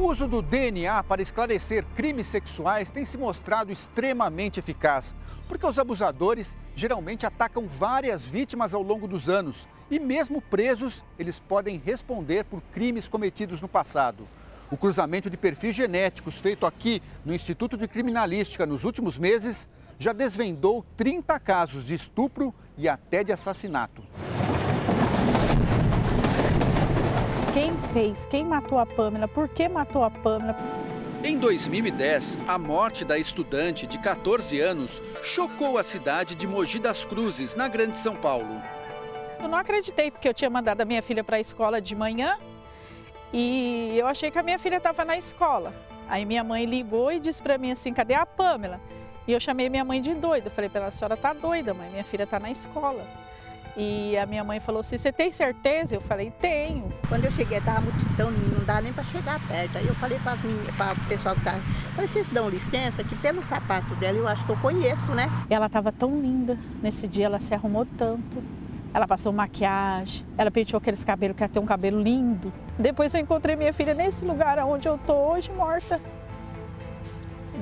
O 0.00 0.04
uso 0.04 0.26
do 0.26 0.40
DNA 0.40 1.02
para 1.04 1.20
esclarecer 1.20 1.84
crimes 1.94 2.26
sexuais 2.26 2.88
tem 2.88 3.04
se 3.04 3.18
mostrado 3.18 3.70
extremamente 3.70 4.58
eficaz, 4.58 5.14
porque 5.46 5.66
os 5.66 5.78
abusadores 5.78 6.56
geralmente 6.74 7.26
atacam 7.26 7.66
várias 7.66 8.26
vítimas 8.26 8.72
ao 8.72 8.82
longo 8.82 9.06
dos 9.06 9.28
anos 9.28 9.68
e, 9.90 10.00
mesmo 10.00 10.40
presos, 10.40 11.04
eles 11.18 11.38
podem 11.38 11.76
responder 11.84 12.46
por 12.46 12.62
crimes 12.72 13.08
cometidos 13.08 13.60
no 13.60 13.68
passado. 13.68 14.26
O 14.70 14.76
cruzamento 14.78 15.28
de 15.28 15.36
perfis 15.36 15.76
genéticos 15.76 16.36
feito 16.36 16.64
aqui 16.64 17.02
no 17.22 17.34
Instituto 17.34 17.76
de 17.76 17.86
Criminalística 17.86 18.64
nos 18.64 18.84
últimos 18.84 19.18
meses 19.18 19.68
já 19.98 20.14
desvendou 20.14 20.82
30 20.96 21.38
casos 21.40 21.84
de 21.84 21.92
estupro 21.92 22.54
e 22.78 22.88
até 22.88 23.22
de 23.22 23.32
assassinato. 23.32 24.02
Quem 27.52 27.76
fez? 27.92 28.26
Quem 28.26 28.44
matou 28.44 28.78
a 28.78 28.86
Pamela? 28.86 29.26
Por 29.26 29.48
que 29.48 29.68
matou 29.68 30.04
a 30.04 30.10
Pamela? 30.10 30.56
Em 31.24 31.36
2010, 31.36 32.38
a 32.46 32.56
morte 32.56 33.04
da 33.04 33.18
estudante 33.18 33.88
de 33.88 33.98
14 33.98 34.60
anos 34.60 35.02
chocou 35.20 35.76
a 35.76 35.82
cidade 35.82 36.36
de 36.36 36.46
Mogi 36.46 36.78
das 36.78 37.04
Cruzes, 37.04 37.56
na 37.56 37.66
Grande 37.66 37.98
São 37.98 38.14
Paulo. 38.14 38.62
Eu 39.42 39.48
não 39.48 39.58
acreditei 39.58 40.12
porque 40.12 40.28
eu 40.28 40.34
tinha 40.34 40.48
mandado 40.48 40.80
a 40.80 40.84
minha 40.84 41.02
filha 41.02 41.24
para 41.24 41.38
a 41.38 41.40
escola 41.40 41.80
de 41.80 41.96
manhã 41.96 42.38
e 43.32 43.94
eu 43.96 44.06
achei 44.06 44.30
que 44.30 44.38
a 44.38 44.44
minha 44.44 44.58
filha 44.58 44.76
estava 44.76 45.04
na 45.04 45.16
escola. 45.16 45.74
Aí 46.08 46.24
minha 46.24 46.44
mãe 46.44 46.64
ligou 46.64 47.10
e 47.10 47.18
disse 47.18 47.42
para 47.42 47.58
mim 47.58 47.72
assim: 47.72 47.92
cadê 47.92 48.14
a 48.14 48.24
Pamela? 48.24 48.80
E 49.26 49.32
eu 49.32 49.40
chamei 49.40 49.68
minha 49.68 49.84
mãe 49.84 50.00
de 50.00 50.14
doida. 50.14 50.46
Eu 50.46 50.52
falei 50.52 50.70
para 50.70 50.82
ela: 50.82 50.88
a 50.88 50.92
senhora 50.92 51.16
tá 51.16 51.32
doida, 51.32 51.74
mãe, 51.74 51.90
minha 51.90 52.04
filha 52.04 52.24
está 52.24 52.38
na 52.38 52.50
escola. 52.50 53.04
E 53.76 54.16
a 54.18 54.26
minha 54.26 54.42
mãe 54.42 54.60
falou 54.60 54.80
assim: 54.80 54.98
Você 54.98 55.12
tem 55.12 55.30
certeza? 55.30 55.94
Eu 55.94 56.00
falei: 56.00 56.32
Tenho. 56.40 56.92
Quando 57.08 57.24
eu 57.24 57.30
cheguei, 57.30 57.58
estava 57.58 57.80
multidão, 57.80 58.30
não 58.30 58.64
dava 58.64 58.80
nem 58.80 58.92
para 58.92 59.04
chegar 59.04 59.40
perto. 59.46 59.78
Aí 59.78 59.86
eu 59.86 59.94
falei 59.94 60.18
para 60.20 60.92
o 60.92 61.06
pessoal 61.06 61.34
que 61.34 61.40
estava: 61.40 61.60
vocês 61.96 62.28
dão 62.28 62.48
licença, 62.48 63.04
que 63.04 63.14
pelo 63.16 63.42
sapato 63.42 63.94
dela 63.96 64.18
eu 64.18 64.28
acho 64.28 64.44
que 64.44 64.50
eu 64.50 64.56
conheço, 64.56 65.10
né? 65.12 65.30
Ela 65.48 65.66
estava 65.66 65.92
tão 65.92 66.20
linda. 66.20 66.58
Nesse 66.82 67.06
dia 67.06 67.26
ela 67.26 67.38
se 67.38 67.54
arrumou 67.54 67.86
tanto. 67.96 68.42
Ela 68.92 69.06
passou 69.06 69.32
maquiagem, 69.32 70.26
ela 70.36 70.50
penteou 70.50 70.78
aqueles 70.78 71.04
cabelos, 71.04 71.36
que 71.36 71.44
ela 71.44 71.52
tem 71.52 71.62
um 71.62 71.66
cabelo 71.66 72.02
lindo. 72.02 72.52
Depois 72.76 73.14
eu 73.14 73.20
encontrei 73.20 73.54
minha 73.54 73.72
filha 73.72 73.94
nesse 73.94 74.24
lugar 74.24 74.58
onde 74.58 74.88
eu 74.88 74.98
tô 74.98 75.14
hoje, 75.14 75.50
morta. 75.52 76.00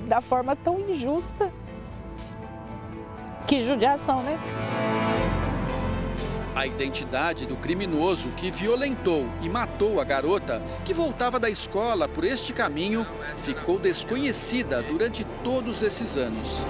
Da 0.09 0.23
forma 0.23 0.57
tão 0.57 0.81
injusta. 0.81 1.53
Que 3.47 3.67
judiação, 3.67 4.23
né? 4.23 4.39
A 6.55 6.67
identidade 6.67 7.47
do 7.47 7.57
criminoso 7.57 8.31
que 8.31 8.51
violentou 8.51 9.27
e 9.43 9.49
matou 9.49 10.01
a 10.01 10.05
garota, 10.05 10.63
que 10.85 10.93
voltava 10.93 11.39
da 11.39 11.49
escola 11.49 12.09
por 12.09 12.25
este 12.25 12.53
caminho, 12.53 13.07
ficou 13.35 13.79
desconhecida 13.79 14.83
durante 14.83 15.25
todos 15.45 15.83
esses 15.83 16.17
anos. 16.17 16.67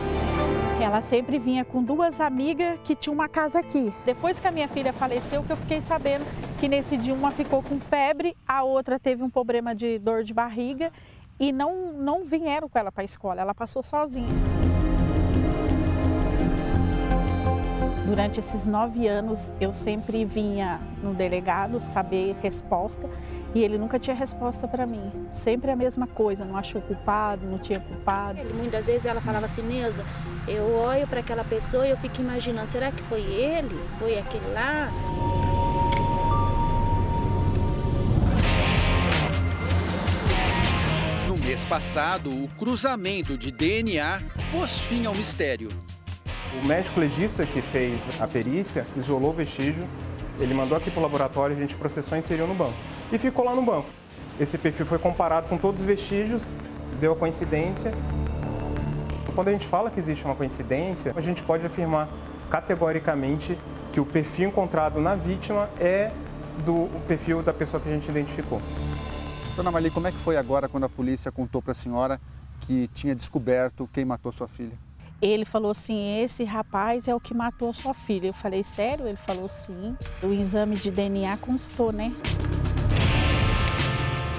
Ela 0.81 1.01
sempre 1.03 1.39
vinha 1.39 1.65
com 1.65 1.83
duas 1.83 2.21
amigas 2.21 2.79
que 2.85 2.95
tinham 2.95 3.15
uma 3.15 3.29
casa 3.29 3.59
aqui. 3.59 3.93
Depois 4.05 4.39
que 4.39 4.47
a 4.47 4.53
minha 4.53 4.69
filha 4.69 4.93
faleceu, 4.93 5.43
que 5.43 5.51
eu 5.51 5.57
fiquei 5.57 5.81
sabendo 5.81 6.25
que 6.61 6.69
nesse 6.69 6.97
dia 6.97 7.15
uma 7.15 7.31
ficou 7.31 7.63
com 7.63 7.81
febre, 7.81 8.37
a 8.47 8.63
outra 8.63 8.99
teve 8.99 9.23
um 9.23 9.31
problema 9.31 9.75
de 9.75 9.99
dor 9.99 10.23
de 10.23 10.33
barriga 10.33 10.93
e 11.41 11.53
não, 11.53 11.93
não 11.93 12.25
vieram 12.25 12.69
com 12.69 12.79
ela 12.79 12.93
para 12.93 13.03
a 13.03 13.05
escola, 13.05 13.41
ela 13.41 13.55
passou 13.55 13.83
sozinha. 13.83 14.27
Durante 18.09 18.41
esses 18.41 18.65
nove 18.65 19.07
anos, 19.07 19.51
eu 19.61 19.71
sempre 19.71 20.25
vinha 20.25 20.81
no 21.03 21.13
delegado 21.13 21.79
saber 21.93 22.35
resposta 22.43 23.07
e 23.55 23.63
ele 23.63 23.77
nunca 23.77 23.99
tinha 23.99 24.17
resposta 24.17 24.67
para 24.67 24.87
mim. 24.87 25.13
Sempre 25.31 25.71
a 25.71 25.77
mesma 25.77 26.07
coisa, 26.07 26.43
não 26.43 26.57
achou 26.57 26.81
culpado, 26.81 27.47
não 27.47 27.59
tinha 27.59 27.79
culpado. 27.79 28.39
Muitas 28.55 28.87
vezes 28.87 29.05
ela 29.05 29.21
falava 29.21 29.45
assim, 29.45 29.61
Neuza, 29.61 30.07
eu 30.49 30.75
olho 30.75 31.07
para 31.07 31.21
aquela 31.21 31.45
pessoa 31.45 31.87
e 31.87 31.91
eu 31.91 31.99
fico 31.99 32.23
imaginando, 32.23 32.67
será 32.67 32.91
que 32.91 33.03
foi 33.03 33.21
ele? 33.21 33.79
Foi 33.99 34.19
aquele 34.19 34.55
lá? 34.55 34.91
No 41.27 41.37
mês 41.37 41.63
passado, 41.67 42.31
o 42.31 42.49
cruzamento 42.57 43.37
de 43.37 43.51
DNA 43.51 44.23
pôs 44.51 44.79
fim 44.79 45.05
ao 45.05 45.15
mistério. 45.15 45.69
O 46.51 46.67
médico 46.67 46.99
legista 46.99 47.45
que 47.45 47.61
fez 47.61 48.21
a 48.21 48.27
perícia 48.27 48.87
isolou 48.97 49.31
o 49.31 49.35
vestígio, 49.35 49.87
ele 50.41 50.55
mandou 50.55 50.79
aqui 50.79 50.91
para 50.91 51.01
o 51.01 51.03
laboratório, 51.03 51.55
a 51.55 51.59
gente 51.59 51.75
processou 51.75 52.17
e 52.17 52.21
inseriu 52.21 52.47
no 52.47 52.55
banco. 52.55 52.75
E 53.13 53.19
ficou 53.19 53.45
lá 53.45 53.55
no 53.55 53.63
banco. 53.63 53.89
Esse 54.41 54.57
perfil 54.57 54.87
foi 54.87 54.99
comparado 54.99 55.47
com 55.47 55.59
todos 55.59 55.81
os 55.81 55.87
vestígios, 55.87 56.49
deu 56.99 57.13
a 57.13 57.17
coincidência. 57.17 57.93
Quando 59.35 59.49
a 59.49 59.53
gente 59.53 59.67
fala 59.67 59.91
que 59.91 60.01
existe 60.01 60.25
uma 60.25 60.35
coincidência, 60.35 61.13
a 61.15 61.21
gente 61.21 61.43
pode 61.43 61.67
afirmar 61.67 62.09
categoricamente 62.51 63.59
que 63.93 64.01
o 64.01 64.07
perfil 64.07 64.49
encontrado 64.49 65.01
na 65.01 65.15
vítima 65.15 65.69
é 65.79 66.11
do 66.65 66.89
perfil 67.07 67.43
da 67.43 67.53
pessoa 67.53 67.81
que 67.81 67.89
a 67.89 67.93
gente 67.93 68.09
identificou. 68.09 68.63
Dona 69.55 69.71
Marli, 69.71 69.91
como 69.91 70.07
é 70.07 70.13
que 70.13 70.19
foi 70.19 70.37
agora 70.37 70.69
quando 70.69 70.85
a 70.85 70.89
polícia 70.89 71.31
contou 71.31 71.61
para 71.61 71.73
a 71.73 71.75
senhora 71.75 72.19
que 72.61 72.89
tinha 72.95 73.15
descoberto 73.15 73.89
quem 73.93 74.05
matou 74.05 74.33
sua 74.33 74.49
filha? 74.49 74.88
Ele 75.21 75.45
falou 75.45 75.73
assim: 75.73 76.21
esse 76.23 76.45
rapaz 76.45 77.09
é 77.09 77.15
o 77.15 77.21
que 77.21 77.35
matou 77.35 77.71
a 77.71 77.75
sua 77.75 77.93
filha. 77.93 78.29
Eu 78.29 78.33
falei: 78.33 78.63
sério? 78.63 79.07
Ele 79.07 79.17
falou 79.17 79.49
sim. 79.49 79.97
O 80.23 80.33
exame 80.33 80.77
de 80.77 80.91
DNA 80.91 81.37
constou, 81.39 81.93
né? 81.93 82.13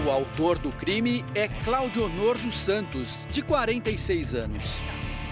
O 0.06 0.10
autor 0.10 0.58
do 0.58 0.72
crime 0.72 1.26
é 1.36 1.50
Claudio 1.66 2.06
Honor 2.06 2.38
dos 2.38 2.58
Santos, 2.58 3.28
de 3.30 3.42
46 3.42 4.34
anos. 4.34 4.82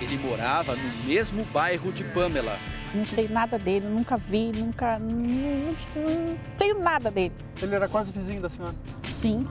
Ele 0.02 0.18
morava 0.18 0.76
no 0.76 1.06
mesmo 1.06 1.46
bairro 1.46 1.92
de 1.94 2.04
Pamela. 2.04 2.60
Não 2.94 3.06
sei 3.06 3.28
nada 3.28 3.58
dele, 3.58 3.88
nunca 3.88 4.18
vi, 4.18 4.52
nunca. 4.54 5.00
Não, 5.00 5.16
não 5.16 6.38
tenho 6.58 6.80
nada 6.80 7.10
dele. 7.10 7.34
Ele 7.62 7.74
era 7.74 7.88
quase 7.88 8.12
vizinho 8.12 8.42
da 8.42 8.50
senhora? 8.50 8.76
Sim. 9.04 9.48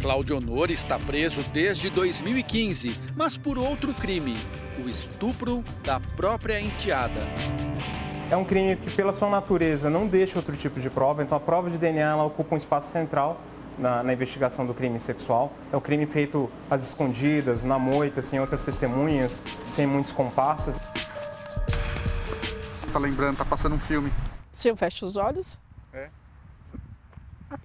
Cláudio 0.00 0.36
Honor 0.36 0.70
está 0.70 0.96
preso 0.98 1.42
desde 1.52 1.90
2015, 1.90 2.94
mas 3.16 3.36
por 3.36 3.58
outro 3.58 3.92
crime: 3.92 4.36
o 4.88 4.90
estupro 4.90 5.62
da 5.84 6.00
própria 6.16 6.58
enteada. 6.58 7.20
É 8.30 8.36
um 8.36 8.44
crime 8.44 8.74
que, 8.74 8.90
pela 8.90 9.12
sua 9.12 9.28
natureza, 9.28 9.90
não 9.90 10.06
deixa 10.06 10.38
outro 10.38 10.56
tipo 10.56 10.80
de 10.80 10.88
prova, 10.88 11.22
então 11.22 11.36
a 11.36 11.40
prova 11.40 11.68
de 11.68 11.76
DNA 11.76 12.10
ela 12.12 12.24
ocupa 12.24 12.54
um 12.54 12.58
espaço 12.58 12.90
central 12.90 13.38
na, 13.78 14.02
na, 14.02 14.12
investigação 14.14 14.66
do 14.66 14.72
crime 14.72 14.98
sexual. 14.98 15.52
É 15.70 15.76
um 15.76 15.80
crime 15.80 16.06
feito 16.06 16.50
às 16.70 16.82
escondidas, 16.82 17.64
na 17.64 17.78
moita, 17.78 18.22
sem 18.22 18.40
outras 18.40 18.64
testemunhas, 18.64 19.44
sem 19.72 19.86
muitos 19.86 20.10
comparsas. 20.10 20.78
Tá 22.90 22.98
lembrando, 22.98 23.36
tá 23.36 23.44
passando 23.44 23.74
um 23.74 23.80
filme. 23.80 24.10
Se 24.52 24.70
eu 24.70 24.76
fecho 24.76 25.04
os 25.04 25.16
olhos, 25.16 25.58
é. 25.92 26.08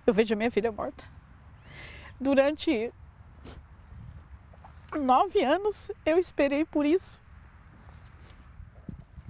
eu 0.05 0.13
vejo 0.13 0.33
a 0.33 0.37
minha 0.37 0.51
filha 0.51 0.73
morta. 0.73 1.05
Durante 2.19 2.91
nove 4.97 5.43
anos 5.43 5.91
eu 6.05 6.17
esperei 6.17 6.65
por 6.65 6.85
isso. 6.85 7.21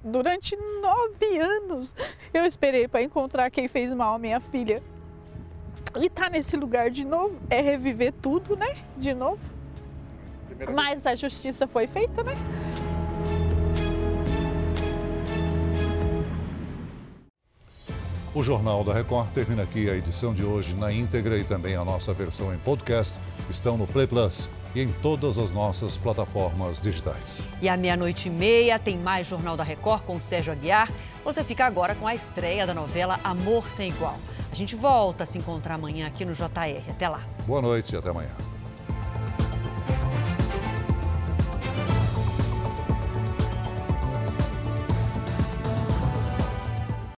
Durante 0.03 0.57
nove 0.82 1.39
anos 1.39 1.95
eu 2.34 2.45
esperei 2.45 2.88
para 2.88 3.01
encontrar 3.01 3.49
quem 3.49 3.68
fez 3.68 3.93
mal 3.93 4.16
à 4.16 4.20
minha 4.20 4.39
filha. 4.39 4.84
E 6.01 6.09
tá 6.09 6.30
nesse 6.30 6.57
lugar 6.57 6.89
de 6.89 7.05
novo 7.05 7.38
é 7.49 7.61
reviver 7.61 8.11
tudo, 8.11 8.55
né? 8.55 8.76
De 8.97 9.14
novo. 9.14 9.41
Mas 10.74 11.05
a 11.05 11.16
justiça 11.16 11.68
foi 11.68 11.88
feita, 11.88 12.24
né? 12.24 12.34
O 18.36 18.41
Jornal 18.41 18.84
da 18.84 18.93
Record 18.95 19.30
termina 19.32 19.61
aqui 19.61 19.88
a 19.91 19.95
edição 19.95 20.34
de 20.34 20.43
hoje 20.43 20.76
na 20.76 20.91
íntegra 20.91 21.38
e 21.38 21.43
também 21.43 21.76
a 21.76 21.86
nossa 21.86 22.11
versão 22.16 22.51
em 22.51 22.57
podcast 22.57 23.20
estão 23.50 23.78
no 23.78 23.88
Play 23.88 24.08
Plus 24.08 24.50
e 24.76 24.82
em 24.82 24.91
todas 24.91 25.38
as 25.38 25.52
nossas 25.52 25.98
plataformas 25.98 26.82
digitais. 26.82 27.41
E 27.62 27.70
à 27.70 27.78
meia-noite 27.78 28.28
e 28.28 28.32
meia 28.32 28.80
tem 28.80 28.98
mais 28.98 29.28
Jornal 29.28 29.56
da 29.56 29.64
Record 29.64 30.04
com 30.04 30.18
o 30.18 30.22
Sérgio 30.22 30.52
Aguiar. 30.52 30.91
Você 31.24 31.44
fica 31.44 31.66
agora 31.66 31.96
com 31.96 32.08
a 32.08 32.16
estreia 32.16 32.66
da 32.66 32.74
novela 32.74 33.20
Amor 33.24 33.70
Sem 33.70 33.89
Igual. 33.89 34.18
A 34.52 34.56
gente 34.56 34.76
volta 34.76 35.24
a 35.24 35.28
se 35.28 35.38
encontrar 35.38 35.76
amanhã 35.76 36.08
aqui 36.08 36.26
no 36.26 36.34
JR. 36.34 36.89
Até 36.89 37.10
lá. 37.10 37.22
Boa 37.46 37.62
noite 37.62 37.96
e 37.96 37.98
até 37.98 38.10
amanhã. 38.10 38.53